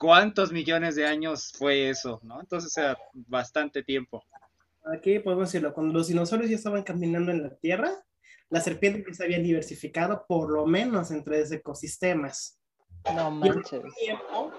[0.01, 2.41] cuántos millones de años fue eso, ¿no?
[2.41, 4.25] Entonces, era bastante tiempo.
[4.91, 7.91] Aquí podemos decirlo, cuando los dinosaurios ya estaban caminando en la Tierra,
[8.49, 12.59] las serpientes ya se habían diversificado por lo menos en tres ecosistemas.
[13.13, 13.83] No manches.
[13.99, 14.51] Tiempo,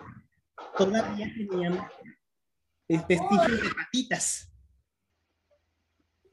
[0.78, 1.88] todavía tenían
[2.86, 4.48] vestigios de patitas.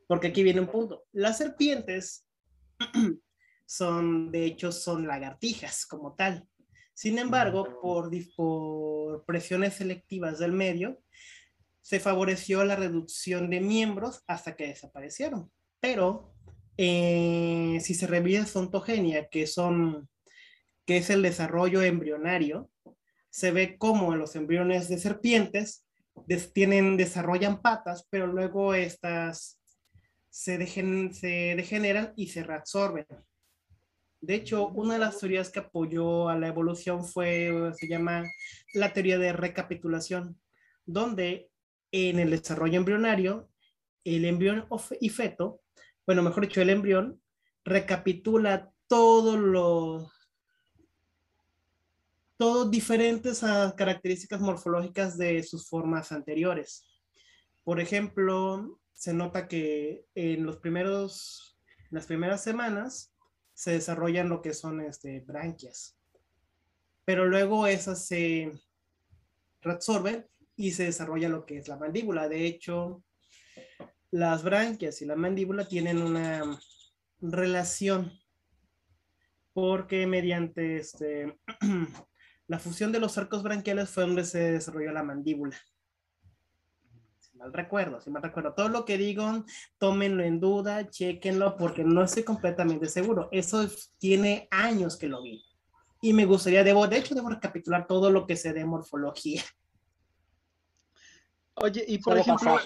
[0.06, 1.06] Porque aquí viene un punto.
[1.14, 2.28] Las serpientes
[3.66, 6.48] son, de hecho, son lagartijas como tal
[7.00, 11.02] Sin embargo, por, por presiones selectivas del medio,
[11.80, 15.50] se favoreció la reducción de miembros hasta que desaparecieron.
[15.80, 16.34] Pero
[16.76, 20.10] eh, si se revisa ontogenia, que, son,
[20.86, 22.70] que es el desarrollo embrionario,
[23.30, 25.86] se ve como los embriones de serpientes
[26.54, 29.58] tienen, desarrollan patas, pero luego estas
[30.30, 33.06] se, se degeneran y se reabsorben.
[34.22, 38.24] De hecho, una de las teorías que apoyó a la evolución fue, se llama
[38.74, 40.38] la teoría de recapitulación,
[40.86, 41.50] donde
[41.92, 43.50] en el desarrollo embrionario,
[44.04, 44.68] el embrión
[45.00, 45.62] y feto,
[46.06, 47.22] bueno, mejor dicho, el embrión
[47.64, 50.12] recapitula todos los
[52.38, 56.86] todos diferentes a características morfológicas de sus formas anteriores.
[57.66, 61.58] Por ejemplo, se nota que en los primeros,
[61.90, 63.14] las primeras semanas
[63.60, 65.98] se desarrollan lo que son este, branquias,
[67.04, 68.54] pero luego esas se
[69.62, 72.30] reabsorben y se desarrolla lo que es la mandíbula.
[72.30, 73.04] De hecho,
[74.12, 76.58] las branquias y la mandíbula tienen una
[77.20, 78.14] relación
[79.52, 81.38] porque mediante este
[82.48, 85.56] La fusión de los arcos branquiales fue donde se desarrolló la mandíbula.
[87.40, 88.54] Si mal recuerdo, si mal recuerdo.
[88.54, 89.46] Todo lo que digo,
[89.78, 93.30] tómenlo en duda, chequenlo, porque no estoy completamente seguro.
[93.32, 93.66] Eso
[93.98, 95.46] tiene años que lo vi.
[96.02, 99.42] Y me gustaría, debo, de hecho, debo recapitular todo lo que sé de morfología.
[101.54, 102.60] Oye, y por ejemplo,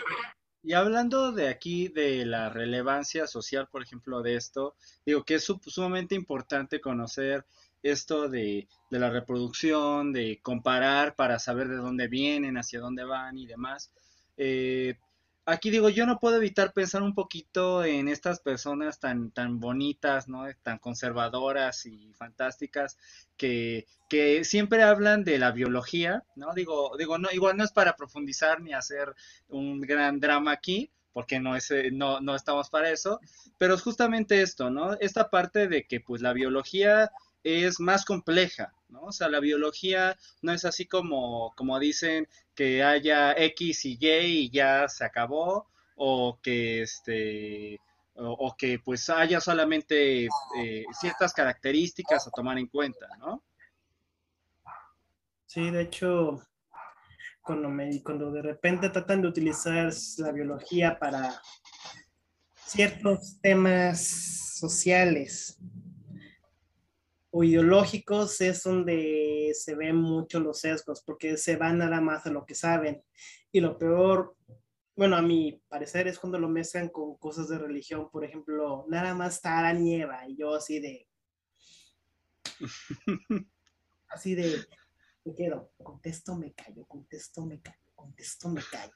[0.63, 5.53] y hablando de aquí de la relevancia social, por ejemplo, de esto, digo que es
[5.67, 7.45] sumamente importante conocer
[7.83, 13.45] esto de, la reproducción, de comparar para saber de dónde vienen, hacia dónde van y
[13.45, 13.91] demás.
[14.38, 14.96] Eh,
[15.46, 20.28] aquí digo, yo no puedo evitar pensar un poquito en estas personas tan, tan bonitas,
[20.28, 20.46] ¿no?
[20.62, 22.98] Tan conservadoras y fantásticas
[23.38, 26.54] que, que siempre hablan de la biología, ¿no?
[26.54, 29.13] Digo, digo, no, igual no es para profundizar ni hacer
[29.50, 33.19] un gran drama aquí, porque no, es, no, no estamos para eso,
[33.58, 34.93] pero es justamente esto, ¿no?
[35.00, 37.12] Esta parte de que pues la biología
[37.43, 39.01] es más compleja, ¿no?
[39.01, 44.08] O sea, la biología no es así como, como dicen que haya X y Y
[44.08, 47.79] y ya se acabó, o que este
[48.15, 53.43] o, que pues haya solamente eh, ciertas características a tomar en cuenta, ¿no?
[55.47, 56.39] Sí, de hecho,
[57.41, 61.41] cuando, me, cuando de repente tratan de utilizar la biología para
[62.53, 64.06] ciertos temas
[64.60, 65.58] sociales
[67.36, 72.30] o ideológicos es donde se ven mucho los sesgos, porque se van nada más a
[72.30, 73.04] lo que saben.
[73.52, 74.36] Y lo peor,
[74.96, 79.15] bueno, a mi parecer es cuando lo mezclan con cosas de religión, por ejemplo, nada
[79.15, 81.08] más Tara nieva, y yo así de...
[84.10, 84.63] así de,
[85.26, 88.93] me quedo, contesto, me callo, contesto, me callo, contesto, me callo.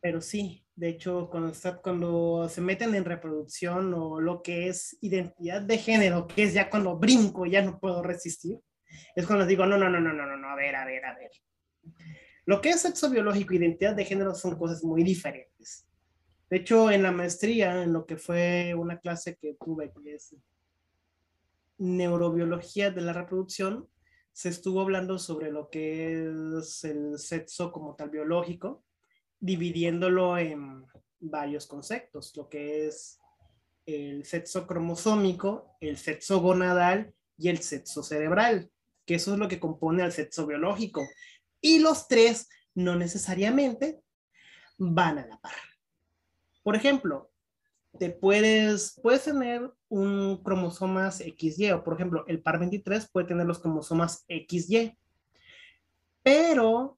[0.00, 5.60] Pero sí, de hecho, cuando, cuando se meten en reproducción o lo que es identidad
[5.60, 8.58] de género, que es ya cuando brinco, ya no puedo resistir,
[9.16, 11.30] es cuando digo, no, no, no, no, no, no, a ver, a ver, a ver.
[12.46, 15.84] Lo que es sexo biológico e identidad de género son cosas muy diferentes.
[16.48, 20.34] De hecho, en la maestría, en lo que fue una clase que tuve, que es
[21.76, 23.88] neurobiología de la reproducción,
[24.32, 28.84] se estuvo hablando sobre lo que es el sexo como tal biológico
[29.40, 30.84] dividiéndolo en
[31.20, 33.18] varios conceptos, lo que es
[33.86, 38.70] el sexo cromosómico, el sexo gonadal y el sexo cerebral,
[39.06, 41.06] que eso es lo que compone al sexo biológico.
[41.60, 44.00] Y los tres no necesariamente
[44.76, 45.54] van a la par.
[46.62, 47.30] Por ejemplo,
[47.98, 53.46] te puedes, puedes tener un cromosomas XY, o por ejemplo, el par 23 puede tener
[53.46, 54.96] los cromosomas XY,
[56.22, 56.97] pero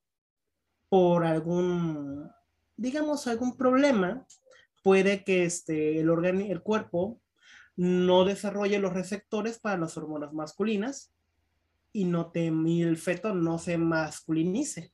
[0.90, 2.30] por algún,
[2.76, 4.26] digamos, algún problema,
[4.82, 7.20] puede que este, el, el cuerpo
[7.76, 11.12] no desarrolle los receptores para las hormonas masculinas
[11.92, 14.92] y, no el feto no se masculinice.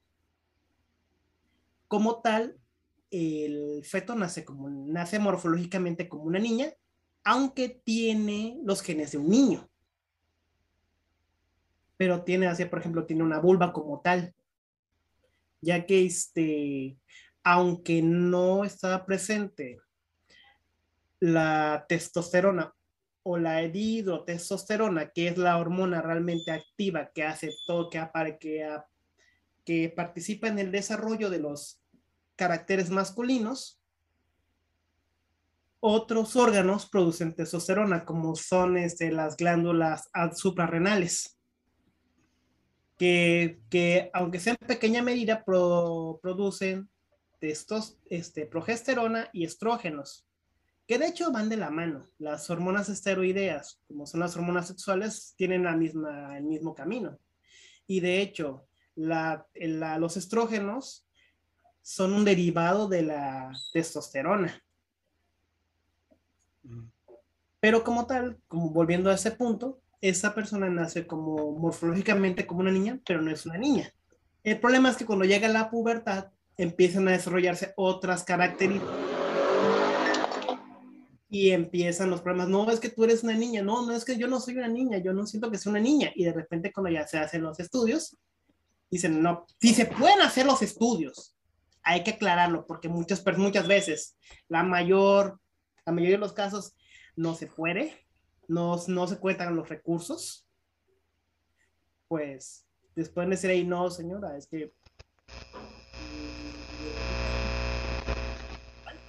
[1.88, 2.58] Como tal,
[3.10, 6.74] el feto nace, como, nace morfológicamente como una niña,
[7.24, 9.68] aunque tiene los genes de un niño.
[11.96, 14.34] Pero tiene, así, por ejemplo, tiene una vulva como tal
[15.66, 16.96] ya que este,
[17.42, 19.80] aunque no está presente
[21.18, 22.72] la testosterona
[23.24, 28.00] o la hidrotestosterona, que es la hormona realmente activa que hace todo, que,
[28.38, 28.78] que,
[29.64, 31.82] que participa en el desarrollo de los
[32.36, 33.82] caracteres masculinos,
[35.80, 41.35] otros órganos producen testosterona, como son este, las glándulas suprarrenales.
[42.98, 46.88] Que, que aunque sea en pequeña medida, pro- producen
[47.38, 50.26] testos, este, progesterona y estrógenos,
[50.86, 52.04] que de hecho van de la mano.
[52.18, 57.18] Las hormonas esteroideas, como son las hormonas sexuales, tienen la misma, el mismo camino.
[57.86, 61.06] Y de hecho, la, la- los estrógenos
[61.82, 64.62] son un derivado de la testosterona.
[67.60, 72.72] Pero como tal, como volviendo a ese punto, esa persona nace como morfológicamente como una
[72.72, 73.92] niña, pero no es una niña.
[74.44, 76.26] El problema es que cuando llega la pubertad,
[76.56, 78.94] empiezan a desarrollarse otras características.
[81.28, 82.48] Y empiezan los problemas.
[82.48, 83.62] No, es que tú eres una niña.
[83.62, 84.98] No, no es que yo no soy una niña.
[84.98, 86.12] Yo no siento que soy una niña.
[86.14, 88.16] Y de repente cuando ya se hacen los estudios,
[88.90, 91.36] dicen, no, si se pueden hacer los estudios,
[91.82, 94.16] hay que aclararlo porque muchas, muchas veces,
[94.48, 95.40] la mayor,
[95.84, 96.74] la mayoría de los casos,
[97.16, 98.05] no se puede,
[98.48, 100.46] no, no se cuentan los recursos,
[102.08, 104.72] pues les pueden decir ahí, no, señora, es que...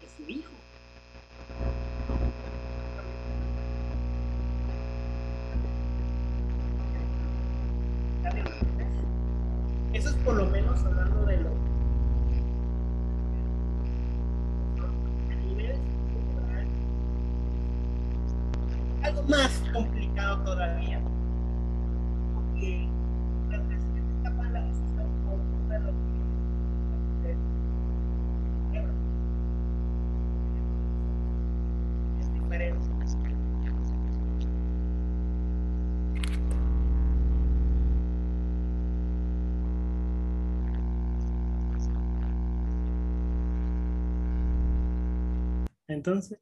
[0.04, 0.52] Es su hijo.
[9.94, 11.27] Eso es por lo menos hablando
[19.18, 21.02] algo más complicado todavía.
[22.34, 22.88] Porque
[23.50, 23.58] la
[24.36, 24.46] por
[32.20, 32.88] es diferente.
[45.90, 46.40] Entonces,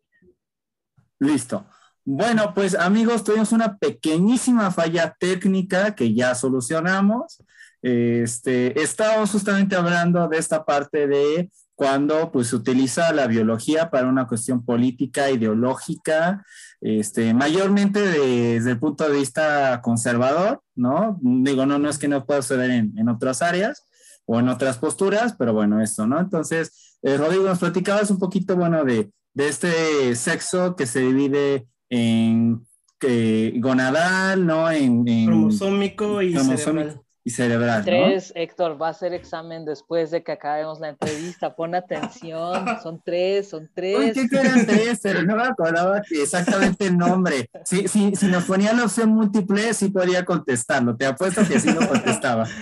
[1.19, 1.65] Listo.
[2.07, 7.41] Bueno, pues amigos, tuvimos una pequeñísima falla técnica que ya solucionamos.
[7.81, 14.07] Este, estábamos justamente hablando de esta parte de cuando pues se utiliza la biología para
[14.07, 16.45] una cuestión política, ideológica,
[16.79, 21.17] este, mayormente desde el punto de vista conservador, ¿no?
[21.21, 23.83] Digo, no, no es que no pueda suceder en, en otras áreas
[24.25, 26.19] o en otras posturas, pero bueno, esto, ¿no?
[26.19, 31.67] Entonces, eh, Rodrigo, nos platicabas un poquito, bueno, de, de este sexo que se divide
[31.89, 32.65] en
[33.01, 34.69] eh, gonadal, ¿no?
[34.71, 36.57] En, en cromosómico y cromosómico
[36.89, 37.01] cerebral.
[37.23, 37.85] y cerebral, ¿no?
[37.85, 41.55] Tres, Héctor, va a hacer examen después de que acabemos la entrevista.
[41.55, 44.15] Pon atención, son tres, son Uy, tres.
[44.29, 44.99] ¿qué eran tres?
[45.03, 47.49] Pero no me acordaba que exactamente el nombre.
[47.65, 50.95] Sí, sí, si nos ponía la opción múltiple, sí podía contestarlo.
[50.95, 52.47] Te apuesto que sí lo contestaba.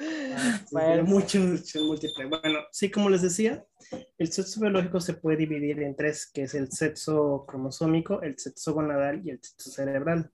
[0.00, 0.06] Sí,
[0.70, 0.86] Bueno.
[0.94, 2.24] tiene mucho, mucho múltiple.
[2.26, 3.62] Bueno, sí, como les decía,
[4.18, 8.74] el sexo biológico se puede dividir en tres, que es el sexo cromosómico, el sexo
[8.74, 10.30] gonadal y el sexo cerebral.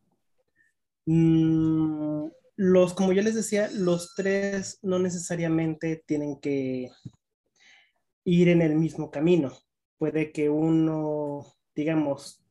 [1.07, 2.27] Mm,
[2.57, 6.91] los, como yo les decía, los tres no necesariamente tienen que
[8.25, 9.53] ir en el mismo camino.
[9.99, 12.43] Puede que uno, digamos,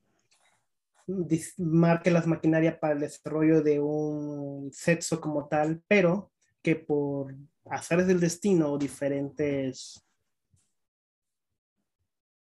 [1.57, 6.31] marque las maquinarias para el desarrollo de un sexo como tal, pero
[6.61, 7.35] que por
[7.65, 10.04] azares del destino o diferentes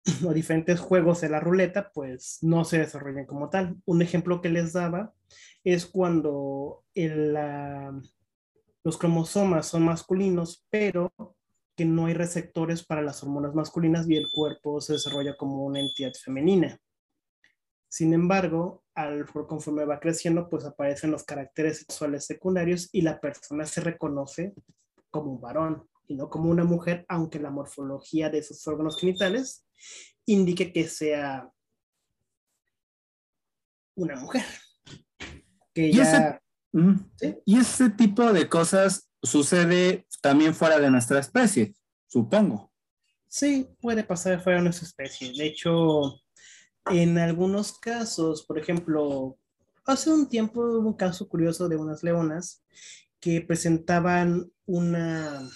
[0.26, 3.76] o diferentes juegos de la ruleta, pues no se desarrollan como tal.
[3.84, 5.12] Un ejemplo que les daba
[5.64, 6.84] es cuando
[8.82, 11.12] los cromosomas son masculinos, pero
[11.76, 15.80] que no hay receptores para las hormonas masculinas y el cuerpo se desarrolla como una
[15.80, 16.78] entidad femenina.
[17.88, 23.66] Sin embargo, al, conforme va creciendo, pues aparecen los caracteres sexuales secundarios y la persona
[23.66, 24.54] se reconoce
[25.10, 29.64] como un varón y no como una mujer, aunque la morfología de sus órganos genitales
[30.26, 31.48] indique que sea
[33.94, 34.44] una mujer.
[35.72, 36.40] Que Y ese-.
[37.16, 37.36] Sí.
[37.44, 41.74] Y ese tipo de cosas sucede también fuera de nuestra especie,
[42.08, 42.72] supongo.
[43.28, 45.32] sí, puede pasar fuera de nuestra especie.
[45.32, 46.20] De hecho,
[46.86, 49.38] en algunos casos, por ejemplo,
[49.84, 52.64] hace un tiempo hubo un caso curioso de unas leonas
[53.20, 55.48] que presentaban una,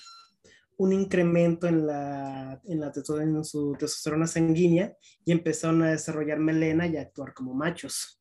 [0.76, 6.86] un incremento en, la, en, la en su testosterona sanguínea y empezaron a desarrollar melena
[6.86, 8.20] y a actuar como machos.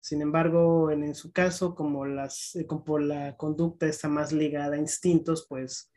[0.00, 4.76] Sin embargo, en, en su caso, como, las, eh, como la conducta está más ligada
[4.76, 5.90] a instintos, pues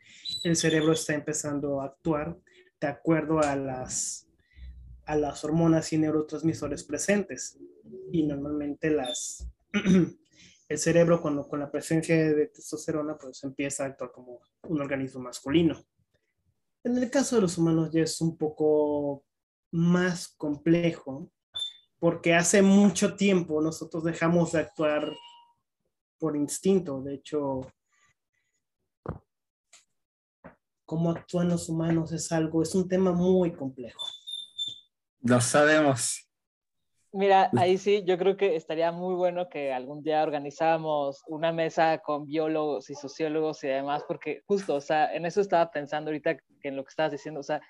[0.44, 2.38] el cerebro está empezando a actuar
[2.80, 4.26] de acuerdo a las,
[5.04, 7.58] a las hormonas y neurotransmisores presentes.
[8.10, 9.46] Y normalmente las,
[10.68, 15.20] el cerebro con, con la presencia de testosterona pues empieza a actuar como un organismo
[15.20, 15.82] masculino.
[16.84, 19.24] En el caso de los humanos ya es un poco
[19.70, 21.30] más complejo
[21.98, 25.12] porque hace mucho tiempo nosotros dejamos de actuar
[26.18, 27.00] por instinto.
[27.02, 27.60] De hecho,
[30.84, 34.04] cómo actúan los humanos es algo, es un tema muy complejo.
[35.20, 36.27] Lo sabemos.
[37.12, 41.98] Mira, ahí sí, yo creo que estaría muy bueno que algún día organizáramos una mesa
[41.98, 46.36] con biólogos y sociólogos y demás, porque justo, o sea, en eso estaba pensando ahorita
[46.36, 47.62] que en lo que estabas diciendo, o sea,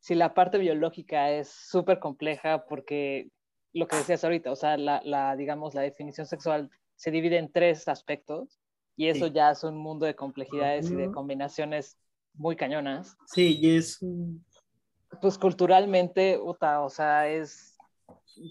[0.00, 3.28] si la parte biológica es súper compleja, porque
[3.72, 7.52] lo que decías ahorita, o sea, la, la, digamos, la definición sexual se divide en
[7.52, 8.58] tres aspectos
[8.96, 11.96] y eso ya es un mundo de complejidades y de combinaciones
[12.34, 13.16] muy cañonas.
[13.26, 13.98] Sí, y es...
[15.20, 17.69] Pues culturalmente, o sea, es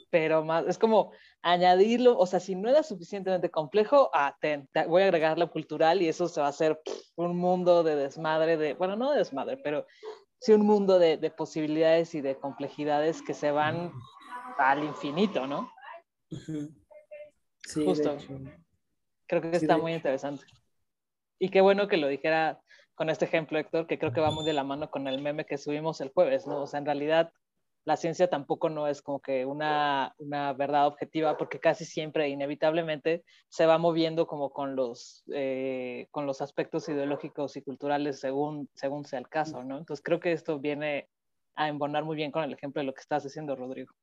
[0.10, 1.12] pero más, es como
[1.42, 6.02] añadirlo, o sea, si no era suficientemente complejo, ah, ten, voy a agregar lo cultural
[6.02, 6.82] y eso se va a hacer
[7.16, 9.86] un mundo de desmadre, de, bueno, no de desmadre, pero
[10.40, 13.92] sí un mundo de, de posibilidades y de complejidades que se van
[14.58, 15.72] al infinito, ¿no?
[16.30, 18.18] Sí, Justo.
[19.28, 20.46] Creo que está muy interesante.
[21.40, 22.60] Y qué bueno que lo dijera
[22.96, 25.46] con este ejemplo, Héctor, que creo que va muy de la mano con el meme
[25.46, 26.64] que subimos el jueves, ¿no?
[26.64, 27.32] O sea, en realidad
[27.86, 33.24] la ciencia tampoco no es como que una, una verdad objetiva, porque casi siempre, inevitablemente,
[33.48, 39.06] se va moviendo como con los, eh, con los aspectos ideológicos y culturales según, según
[39.06, 39.78] sea el caso, ¿no?
[39.78, 41.10] Entonces creo que esto viene
[41.56, 43.94] a embonar muy bien con el ejemplo de lo que estás diciendo, Rodrigo.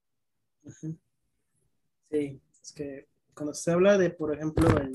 [2.11, 4.93] Sí, es que cuando se habla de, por ejemplo, el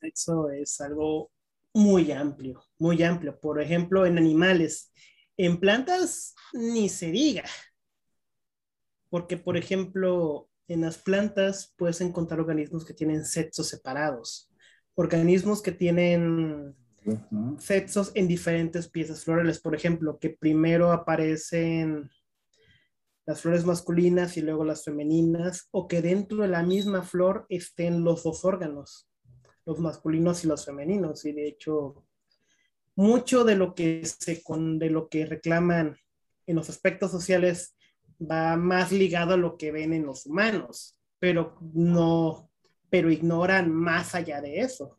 [0.00, 1.30] sexo es algo
[1.74, 3.38] muy amplio, muy amplio.
[3.38, 4.92] Por ejemplo, en animales,
[5.36, 7.44] en plantas ni se diga.
[9.08, 14.50] Porque, por ejemplo, en las plantas puedes encontrar organismos que tienen sexos separados,
[14.94, 16.74] organismos que tienen
[17.58, 19.60] sexos en diferentes piezas florales.
[19.60, 22.10] Por ejemplo, que primero aparecen
[23.26, 28.04] las flores masculinas y luego las femeninas, o que dentro de la misma flor estén
[28.04, 29.08] los dos órganos,
[29.64, 31.24] los masculinos y los femeninos.
[31.24, 32.05] Y de hecho,
[32.96, 35.96] mucho de lo que se con, de lo que reclaman
[36.46, 37.76] en los aspectos sociales
[38.20, 42.50] va más ligado a lo que ven en los humanos, pero no,
[42.88, 44.98] pero ignoran más allá de eso.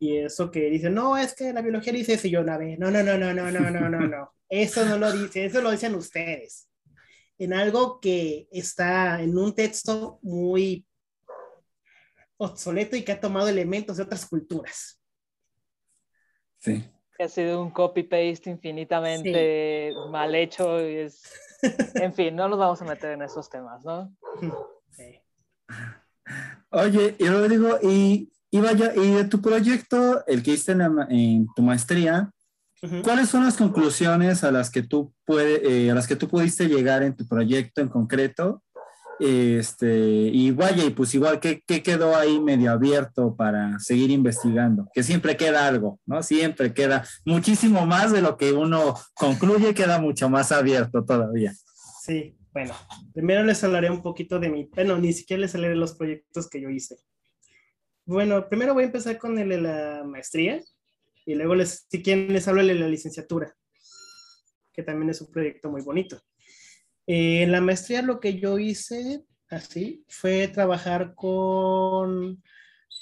[0.00, 2.90] Y eso que dicen, no, es que la biología dice eso, y yo, no, no,
[2.90, 5.94] no, no, no, no, no, no, no, no, eso no lo dice, eso lo dicen
[5.94, 6.68] ustedes.
[7.38, 10.84] En algo que está en un texto muy
[12.36, 14.97] obsoleto y que ha tomado elementos de otras culturas.
[16.58, 16.84] Sí
[17.18, 20.80] que ha sido un copy-paste infinitamente mal hecho.
[20.80, 21.22] Y es...
[21.94, 24.14] En fin, no nos vamos a meter en esos temas, ¿no?
[24.92, 25.20] Sí.
[26.70, 31.62] Oye, y Rodrigo, y, y, vaya, y de tu proyecto, el que hiciste en, tu
[31.62, 32.30] maestría,
[33.02, 36.68] ¿cuáles son las conclusiones a las que tú puede, eh, a las que tú pudiste
[36.68, 38.62] llegar en tu proyecto en concreto?
[39.20, 39.88] Este,
[40.32, 44.88] y vaya, y pues igual, ¿qué, quedó ahí medio abierto para seguir investigando?
[44.94, 46.22] Que siempre queda algo, ¿no?
[46.22, 51.52] Siempre queda muchísimo más de lo que uno concluye, queda mucho más abierto todavía.
[52.02, 52.74] Sí, bueno,
[53.12, 56.48] primero les hablaré un poquito de mi, bueno, ni siquiera les hablaré de los proyectos
[56.48, 56.96] que yo hice.
[58.04, 60.62] Bueno, primero voy a empezar con el de la maestría
[61.26, 63.54] y luego les, si quieren les hablo de la licenciatura,
[64.72, 66.22] que también es un proyecto muy bonito.
[67.08, 72.42] Eh, en la maestría lo que yo hice así fue trabajar con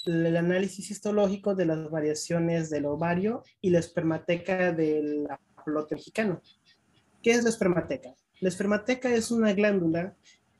[0.05, 5.27] el análisis histológico de las variaciones del ovario y la espermateca del
[5.57, 6.41] ajolote mexicano.
[7.21, 8.15] ¿Qué es la espermateca?
[8.39, 10.15] La espermateca es una glándula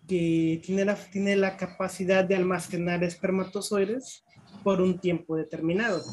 [0.06, 4.26] que tiene la, tiene la capacidad de almacenar espermatozoides
[4.62, 6.04] por un tiempo determinado.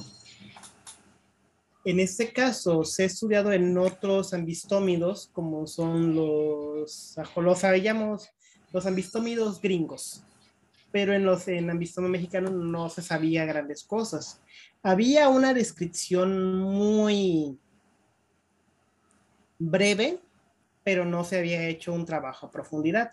[1.84, 8.30] En este caso, se ha estudiado en otros ambistómidos, como son los, los sabíamos,
[8.72, 10.24] los ambistómidos gringos,
[10.90, 14.40] pero en los en ambistomio mexicano no se sabía grandes cosas.
[14.82, 17.58] Había una descripción muy
[19.58, 20.18] breve,
[20.84, 23.12] pero no se había hecho un trabajo a profundidad.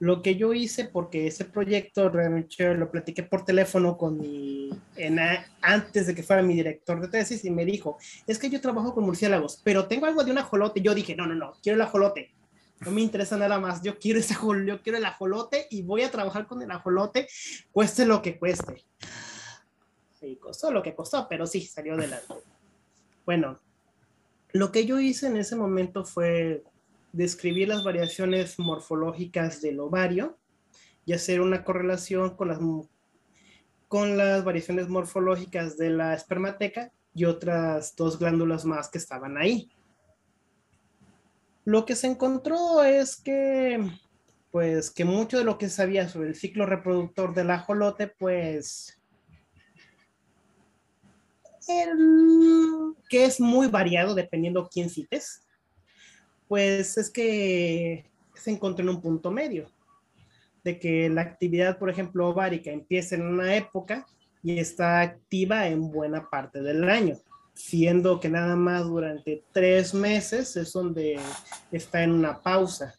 [0.00, 5.18] Lo que yo hice, porque ese proyecto realmente lo platiqué por teléfono con mi, en,
[5.60, 8.94] antes de que fuera mi director de tesis y me dijo, es que yo trabajo
[8.94, 10.80] con murciélagos, pero tengo algo de un ajolote.
[10.80, 12.32] Yo dije, no, no, no, quiero el ajolote.
[12.80, 13.82] No me interesa nada más.
[13.82, 14.34] Yo quiero ese
[14.66, 17.26] yo quiero el ajolote y voy a trabajar con el ajolote,
[17.72, 18.84] cueste lo que cueste.
[20.20, 22.34] Sí, costó lo que costó, pero sí, salió adelante.
[23.24, 23.58] Bueno,
[24.52, 26.64] lo que yo hice en ese momento fue
[27.12, 30.38] describir las variaciones morfológicas del ovario
[31.04, 32.58] y hacer una correlación con las,
[33.88, 39.70] con las variaciones morfológicas de la espermateca y otras dos glándulas más que estaban ahí.
[41.64, 43.90] Lo que se encontró es que,
[44.50, 48.98] pues, que mucho de lo que sabía sobre el ciclo reproductor del ajolote, pues,
[53.08, 55.47] que es muy variado dependiendo quién cites,
[56.48, 59.70] pues es que se encontró en un punto medio,
[60.64, 64.06] de que la actividad, por ejemplo, ovárica empieza en una época
[64.42, 67.16] y está activa en buena parte del año,
[67.54, 71.18] siendo que nada más durante tres meses es donde
[71.70, 72.94] está en una pausa.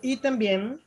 [0.00, 0.80] Y también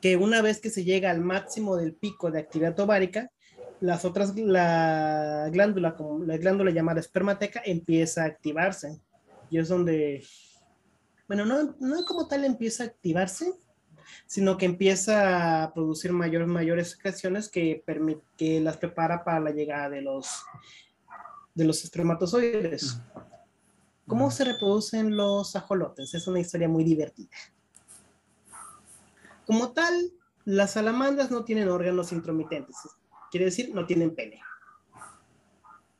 [0.00, 3.30] que una vez que se llega al máximo del pico de actividad ovárica,
[3.80, 9.00] las otras, la glándula, como la glándula llamada espermateca, empieza a activarse.
[9.50, 10.24] Y es donde,
[11.28, 13.52] bueno, no, no como tal empieza a activarse,
[14.26, 17.84] sino que empieza a producir mayores, mayores secreciones que,
[18.36, 20.44] que las prepara para la llegada de los,
[21.54, 23.00] de los espermatozoides.
[24.06, 26.14] ¿Cómo se reproducen los ajolotes?
[26.14, 27.36] Es una historia muy divertida.
[29.46, 30.12] Como tal,
[30.44, 32.76] las salamandras no tienen órganos intromitentes,
[33.30, 34.40] quiere decir, no tienen pene.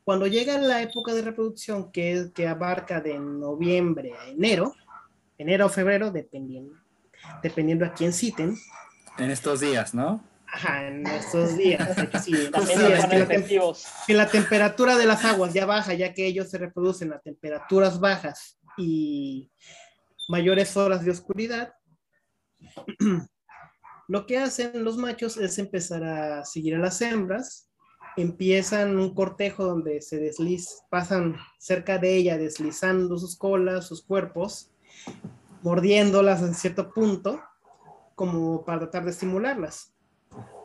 [0.03, 4.73] Cuando llega la época de reproducción, que, que abarca de noviembre a enero,
[5.37, 6.73] enero o febrero, dependiendo,
[7.43, 8.55] dependiendo a quién citen.
[9.17, 10.23] En estos días, ¿no?
[10.47, 11.95] Ajá, en estos días.
[12.23, 12.31] Sí,
[14.07, 17.99] que, la temperatura de las aguas ya baja, ya que ellos se reproducen a temperaturas
[17.99, 19.51] bajas y
[20.29, 21.73] mayores horas de oscuridad.
[24.07, 27.69] Lo que hacen los machos es empezar a seguir a las hembras,
[28.15, 34.71] empiezan un cortejo donde se deslizan, pasan cerca de ella deslizando sus colas, sus cuerpos,
[35.61, 37.41] mordiéndolas en cierto punto,
[38.15, 39.93] como para tratar de estimularlas.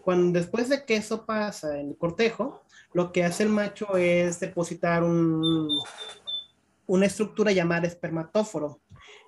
[0.03, 2.63] Cuando después de que eso pasa en el cortejo,
[2.93, 5.69] lo que hace el macho es depositar un,
[6.87, 8.81] una estructura llamada espermatóforo,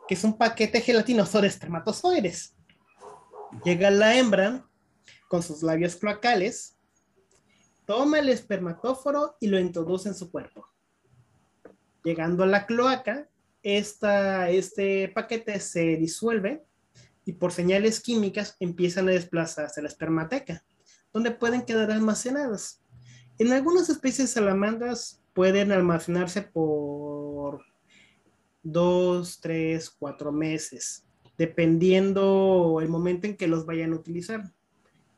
[0.07, 2.55] que es un paquete gelatinoso de espermatozoides.
[3.63, 4.67] Llega la hembra
[5.29, 6.77] con sus labios cloacales,
[7.87, 10.67] toma el espermatóforo y lo introduce en su cuerpo.
[12.03, 13.29] Llegando a la cloaca,
[13.63, 16.65] este paquete se disuelve
[17.25, 20.65] y por señales químicas empiezan a desplazarse a la espermateca,
[21.13, 22.83] donde pueden quedar almacenadas.
[23.39, 27.65] En algunas especies salamandras pueden almacenarse por
[28.63, 31.04] dos, tres, cuatro meses
[31.37, 34.53] dependiendo el momento en que los vayan a utilizar.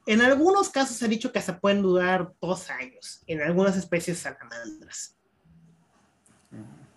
[0.06, 4.18] En algunos casos se ha dicho que hasta pueden durar dos años, en algunas especies
[4.18, 5.16] salamandras.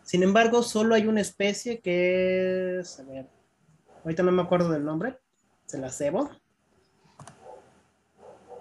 [0.03, 3.27] Sin embargo, solo hay una especie que es, a ver,
[4.03, 5.17] ahorita no me acuerdo del nombre,
[5.65, 6.29] se la cebo.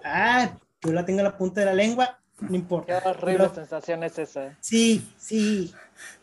[0.03, 3.01] Ah, yo la tengo en la punta de la lengua, no importa.
[3.01, 4.57] Qué horrible sensación es esa.
[4.61, 5.73] Sí, sí.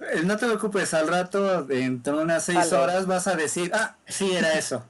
[0.01, 3.97] Eh, no te preocupes, al rato, dentro de unas seis horas, vas a decir, ah,
[4.07, 4.85] sí, era eso.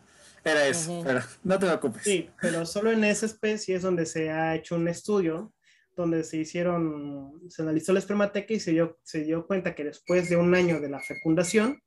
[0.44, 2.02] Era eso, pero no te preocupes.
[2.04, 5.52] Sí, pero solo en esa especie es donde se ha hecho un estudio
[5.96, 10.28] donde se hicieron, se analizó la espermateca y se dio, se dio cuenta que después
[10.28, 11.82] de un año de la fecundación,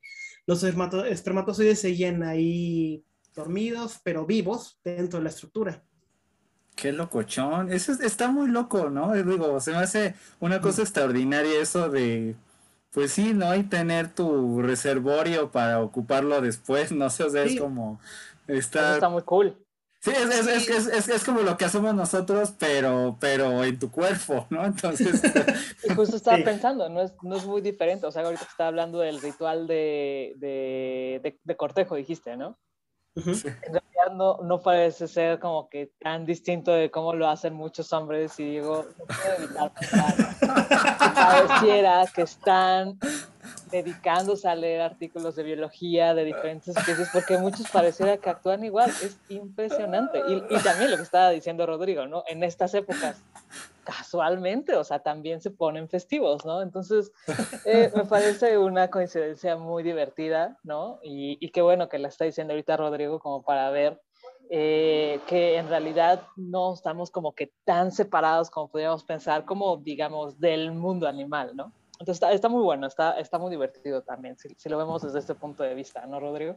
[0.48, 5.84] los espermatozoides seguían ahí dormidos, pero vivos dentro de la estructura.
[6.80, 7.74] Qué locochón.
[7.74, 9.14] Eso está muy loco, ¿no?
[9.14, 12.36] Digo, se me hace una cosa extraordinaria eso de,
[12.92, 13.54] pues sí, ¿no?
[13.54, 18.00] Y tener tu reservorio para ocuparlo después, no sé, o sea, es como...
[18.48, 18.94] Está...
[18.94, 19.58] está muy cool.
[20.02, 24.48] Sí, es, es, es, es, como lo que hacemos nosotros, pero, pero en tu cuerpo,
[24.50, 24.66] ¿no?
[24.66, 25.22] Entonces...
[25.84, 29.00] y justo estaba pensando, no es, no es muy diferente, o sea, ahorita estaba hablando
[29.00, 32.58] del ritual de, de, de cortejo, dijiste, ¿no?
[33.28, 37.92] En realidad no, no, parece ser como que tan distinto de cómo lo hacen muchos
[37.94, 42.98] hombres y digo, no puedo evitar pensar pareciera que están
[43.72, 48.90] dedicándose a leer artículos de biología de diferentes especies porque muchos pareciera que actúan igual,
[48.90, 50.20] es impresionante.
[50.28, 52.24] Y, y también lo que estaba diciendo Rodrigo, ¿no?
[52.28, 53.22] En estas épocas
[53.84, 56.62] casualmente, o sea, también se ponen festivos, ¿no?
[56.62, 57.12] Entonces,
[57.66, 61.00] eh, me parece una coincidencia muy divertida, ¿no?
[61.02, 64.00] Y, y, qué bueno que la está diciendo ahorita Rodrigo como para ver
[64.52, 70.40] eh, que en realidad no estamos como que tan separados como podríamos pensar, como digamos,
[70.40, 71.72] del mundo animal, ¿no?
[72.00, 75.20] Entonces está, está muy bueno, está, está muy divertido también, si, si, lo vemos desde
[75.20, 76.56] este punto de vista, ¿no, Rodrigo?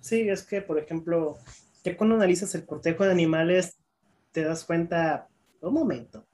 [0.00, 1.36] Sí, es que, por ejemplo,
[1.82, 3.76] que cuando analizas el cortejo de animales,
[4.32, 5.28] te das cuenta,
[5.60, 6.24] un momento,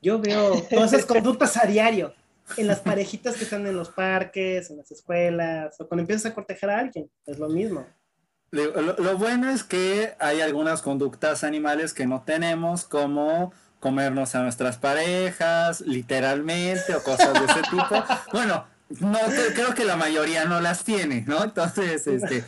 [0.00, 2.14] yo veo todas esas conductas a diario
[2.56, 6.34] en las parejitas que están en los parques, en las escuelas, o cuando empiezas a
[6.34, 7.86] cortejar a alguien, es lo mismo.
[8.50, 13.52] Lo, bueno es que hay algunas conductas animales que no tenemos, como
[13.84, 17.84] comernos a nuestras parejas, literalmente, o cosas de ese tipo.
[18.32, 18.66] Bueno,
[19.00, 19.18] No,
[19.54, 21.42] creo que la mayoría no las tiene, ¿no?
[21.44, 22.44] Entonces, este,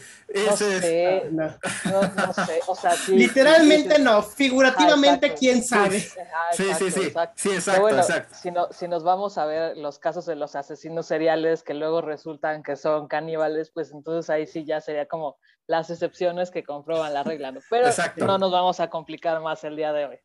[0.47, 1.47] no sé, No.
[1.85, 5.39] no, no sé, o sea, sí, Literalmente sí, sí, no, figurativamente, exacto.
[5.41, 6.01] quién sabe.
[6.01, 7.01] Sí, sí, sí.
[7.05, 7.33] exacto.
[7.37, 8.35] Sí, Pero exacto, bueno, exacto.
[8.41, 12.01] Si, no- si nos vamos a ver los casos de los asesinos seriales que luego
[12.01, 17.13] resultan que son caníbales, pues entonces ahí sí ya sería como las excepciones que comprueban
[17.13, 17.61] la regla, ¿no?
[17.69, 18.25] Pero Exacto.
[18.25, 20.19] no nos vamos a complicar más el día de hoy.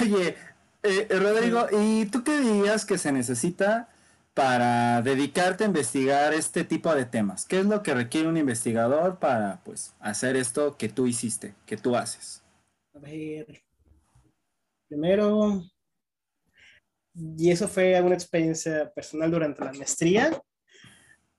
[0.00, 0.36] Oye,
[0.82, 3.88] eh, Rodrigo, ¿y tú qué dirías que se necesita
[4.32, 7.46] para dedicarte a investigar este tipo de temas?
[7.46, 11.76] ¿Qué es lo que requiere un investigador para, pues, hacer esto que tú hiciste, que
[11.76, 12.42] tú haces?
[12.94, 13.62] A ver.
[14.88, 15.62] Primero,
[17.14, 20.42] y eso fue una experiencia personal durante la maestría,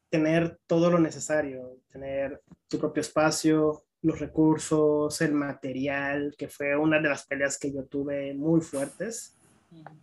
[0.09, 6.99] tener todo lo necesario, tener tu propio espacio, los recursos, el material, que fue una
[6.99, 9.37] de las peleas que yo tuve muy fuertes.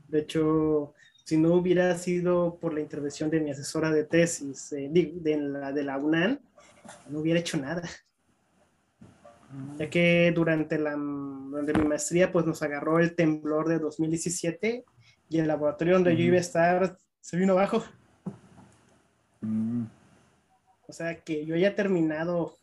[0.08, 0.94] De hecho,
[1.24, 5.36] si no hubiera sido por la intervención de mi asesora de tesis, eh, digo, de,
[5.36, 6.38] la, de la UNAM,
[7.08, 7.82] no hubiera hecho nada
[9.78, 14.84] ya que durante, la, durante mi maestría pues nos agarró el temblor de 2017
[15.28, 17.84] y el laboratorio donde yo iba a estar se vino abajo.
[19.40, 19.84] Mm,
[20.86, 22.56] O sea que yo haya terminado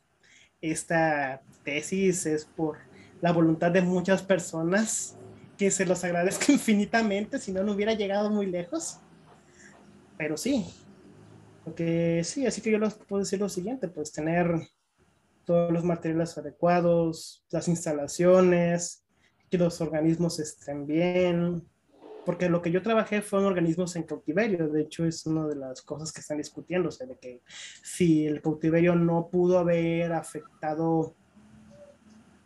[0.62, 2.78] esta tesis es por
[3.22, 5.18] la voluntad de muchas personas
[5.58, 9.00] que se los agradezco infinitamente, si no, no hubiera llegado muy lejos.
[10.18, 10.66] Pero sí,
[11.64, 14.50] porque sí, así que yo les puedo decir lo siguiente, pues tener
[15.46, 19.04] todos los materiales adecuados, las instalaciones,
[19.50, 21.68] que los organismos estén bien,
[22.26, 25.82] porque lo que yo trabajé fueron organismos en cautiverio, de hecho es una de las
[25.82, 27.42] cosas que están discutiéndose, de que
[27.82, 31.16] si el cautiverio no pudo haber afectado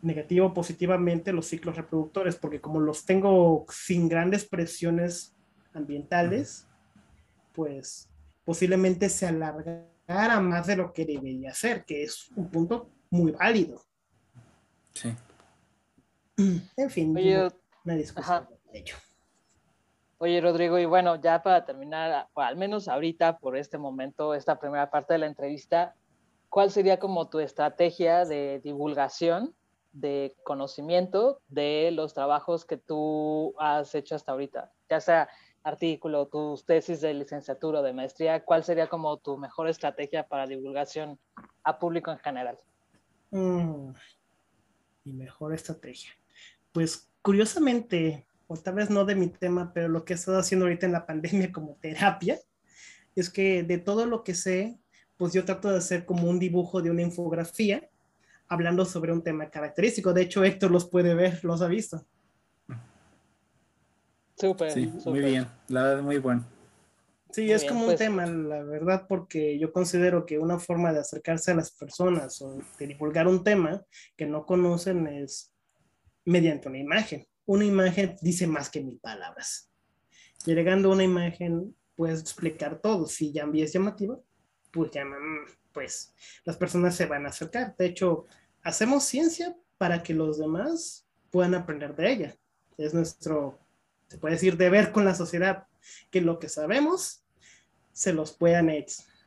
[0.02, 5.36] negativo o positivamente los ciclos reproductores, porque como los tengo sin grandes presiones
[5.74, 6.68] ambientales,
[7.54, 8.10] pues
[8.46, 13.82] posiblemente se alargara más de lo que debería ser, que es un punto muy válido.
[14.94, 15.14] sí.
[16.36, 17.48] En fin, Oye,
[17.86, 18.50] una discusión ajá.
[18.72, 18.96] de ello.
[20.24, 24.90] Oye, Rodrigo, y bueno, ya para terminar, al menos ahorita, por este momento, esta primera
[24.90, 25.96] parte de la entrevista,
[26.48, 29.54] ¿cuál sería como tu estrategia de divulgación,
[29.92, 34.72] de conocimiento de los trabajos que tú has hecho hasta ahorita?
[34.90, 35.28] Ya sea
[35.62, 40.48] artículo, tus tesis de licenciatura o de maestría, ¿cuál sería como tu mejor estrategia para
[40.48, 41.20] divulgación
[41.66, 42.58] a público en general?
[43.32, 43.92] Mm,
[45.04, 46.12] mi mejor estrategia.
[46.72, 50.66] Pues curiosamente, o tal vez no de mi tema, pero lo que he estado haciendo
[50.66, 52.40] ahorita en la pandemia como terapia,
[53.16, 54.80] es que de todo lo que sé,
[55.18, 57.90] pues yo trato de hacer como un dibujo de una infografía
[58.48, 60.14] hablando sobre un tema característico.
[60.14, 62.06] De hecho, Héctor los puede ver, los ha visto.
[64.36, 65.26] Súper, Sí, muy súper.
[65.26, 66.46] bien, la verdad, muy bueno.
[67.32, 68.00] Sí, Muy es bien, como un pues.
[68.00, 72.60] tema, la verdad, porque yo considero que una forma de acercarse a las personas o
[72.78, 73.84] de divulgar un tema
[74.16, 75.52] que no conocen es
[76.26, 77.26] mediante una imagen.
[77.46, 79.70] Una imagen dice más que mil palabras.
[80.46, 83.08] Y agregando una imagen, puedes explicar todo.
[83.08, 84.20] Si ya es llamativa,
[84.72, 86.14] pues ya, mm, pues
[86.46, 87.76] las personas se van a acercar.
[87.78, 88.26] De hecho,
[88.62, 92.38] hacemos ciencia para que los demás puedan aprender de ella.
[92.78, 93.60] Es nuestro,
[94.08, 95.68] se puede decir, deber con la sociedad,
[96.10, 97.24] que lo que sabemos
[97.92, 98.70] se los puedan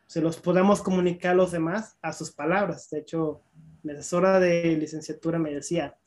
[0.07, 2.89] se los podamos comunicar a los demás a sus palabras.
[2.91, 3.43] De hecho,
[3.83, 5.99] mi asesora de licenciatura me decía,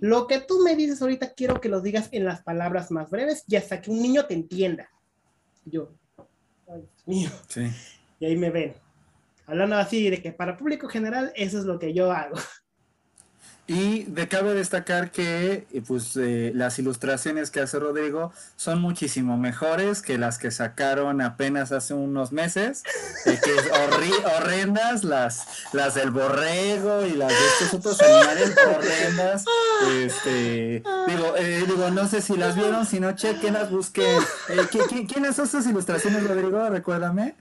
[0.00, 3.44] lo que tú me dices ahorita quiero que lo digas en las palabras más breves
[3.48, 4.88] y hasta que un niño te entienda.
[5.64, 5.94] Yo,
[6.68, 7.70] ay, Dios mío, Sí.
[8.20, 8.74] y ahí me ven.
[9.46, 12.36] Hablando así de que para público general eso es lo que yo hago.
[13.66, 19.38] Y de cabe destacar que eh, pues, eh, las ilustraciones que hace Rodrigo son muchísimo
[19.38, 22.82] mejores que las que sacaron apenas hace unos meses,
[23.24, 28.54] eh, que es horri- horrendas, las, las del borrego y las de estos otros animales
[28.76, 29.44] horrendas.
[29.98, 34.20] Este, digo, eh, digo, no sé si las vieron, si no, chequenlas, busquen.
[34.50, 36.68] Eh, ¿qui- qui- ¿Quiénes son estas ilustraciones, Rodrigo?
[36.68, 37.34] Recuérdame.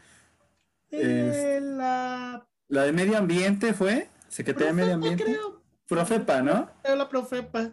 [0.89, 5.23] Eh, la La de medio ambiente fue, Secretaría de Medio Ambiente.
[5.25, 6.69] creo, Profepa, ¿no?
[6.95, 7.69] la profepa.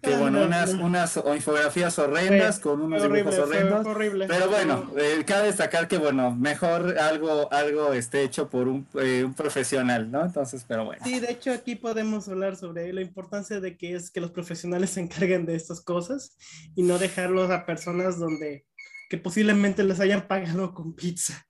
[0.00, 3.86] Que bueno, no, unas, unas infografías horrendas Fue- con unos dibujos horrible, fue horrendos.
[3.86, 4.26] horrible.
[4.28, 9.24] Pero bueno, eh, cabe destacar que bueno, mejor algo, algo esté hecho por un, eh,
[9.24, 10.24] un profesional, ¿no?
[10.24, 11.02] Entonces, pero bueno.
[11.04, 14.90] Sí, de hecho aquí podemos hablar sobre la importancia de que es que los profesionales
[14.94, 16.36] se encarguen de estas cosas
[16.76, 18.66] y no dejarlos a personas donde
[19.08, 21.44] que posiblemente les hayan pagado con pizza.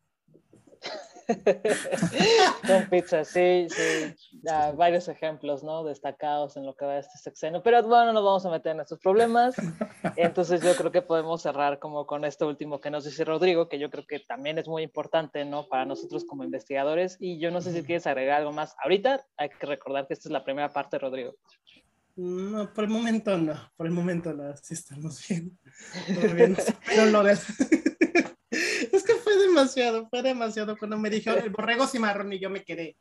[2.67, 4.15] Con pizza, sí, sí.
[4.77, 5.85] varios ejemplos, ¿no?
[5.85, 7.63] Destacados en lo que va este sexenio.
[7.63, 9.55] Pero bueno, no nos vamos a meter en estos problemas.
[10.17, 13.79] Entonces yo creo que podemos cerrar como con esto último que nos dice Rodrigo, que
[13.79, 15.67] yo creo que también es muy importante, ¿no?
[15.69, 17.17] Para nosotros como investigadores.
[17.21, 18.75] Y yo no sé si quieres agregar algo más.
[18.83, 21.35] Ahorita hay que recordar que esta es la primera parte, Rodrigo.
[22.17, 25.59] No, por el momento no, por el momento no, sí estamos bien.
[26.35, 26.57] bien.
[26.87, 27.39] Pero lo de...
[29.61, 32.97] demasiado, fue demasiado cuando me dijeron el borrego cimarrón y yo me quedé.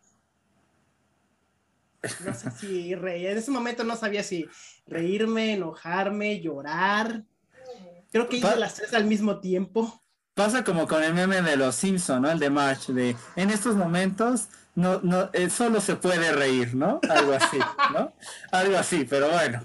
[2.26, 4.48] No sé si reír, en ese momento no sabía si
[4.88, 7.24] reírme, enojarme, llorar.
[8.12, 10.02] Creo que hice las tres al mismo tiempo.
[10.34, 12.32] Pasa como con el meme de los Simpson, ¿no?
[12.32, 17.02] El de March, de en estos momentos no, no, eh, solo se puede reír, ¿no?
[17.10, 17.58] Algo así,
[17.94, 18.14] ¿no?
[18.52, 19.62] Algo así, pero bueno.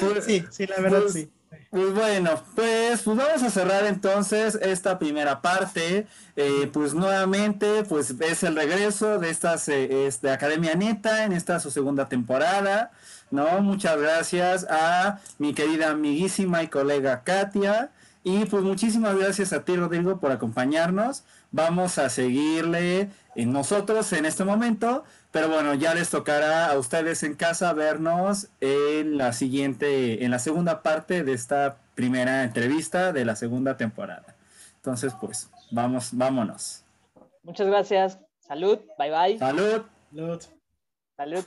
[0.00, 1.30] Pues, sí, sí, la verdad pues, sí.
[1.70, 6.06] Pues bueno, pues, pues, vamos a cerrar entonces esta primera parte.
[6.36, 11.60] Eh, pues nuevamente, pues es el regreso de estas eh, de Academia Neta en esta
[11.60, 12.90] su segunda temporada.
[13.30, 13.60] ¿no?
[13.60, 17.90] Muchas gracias a mi querida amiguísima y colega Katia.
[18.22, 21.24] Y pues muchísimas gracias a ti, Rodrigo, por acompañarnos.
[21.52, 27.24] Vamos a seguirle en nosotros en este momento, pero bueno, ya les tocará a ustedes
[27.24, 33.24] en casa vernos en la siguiente, en la segunda parte de esta primera entrevista de
[33.24, 34.36] la segunda temporada.
[34.76, 36.84] Entonces, pues, vamos, vámonos.
[37.42, 38.20] Muchas gracias.
[38.38, 38.78] Salud.
[38.96, 39.38] Bye bye.
[39.40, 39.82] Salud.
[40.12, 40.40] Salud.
[41.16, 41.44] Salud.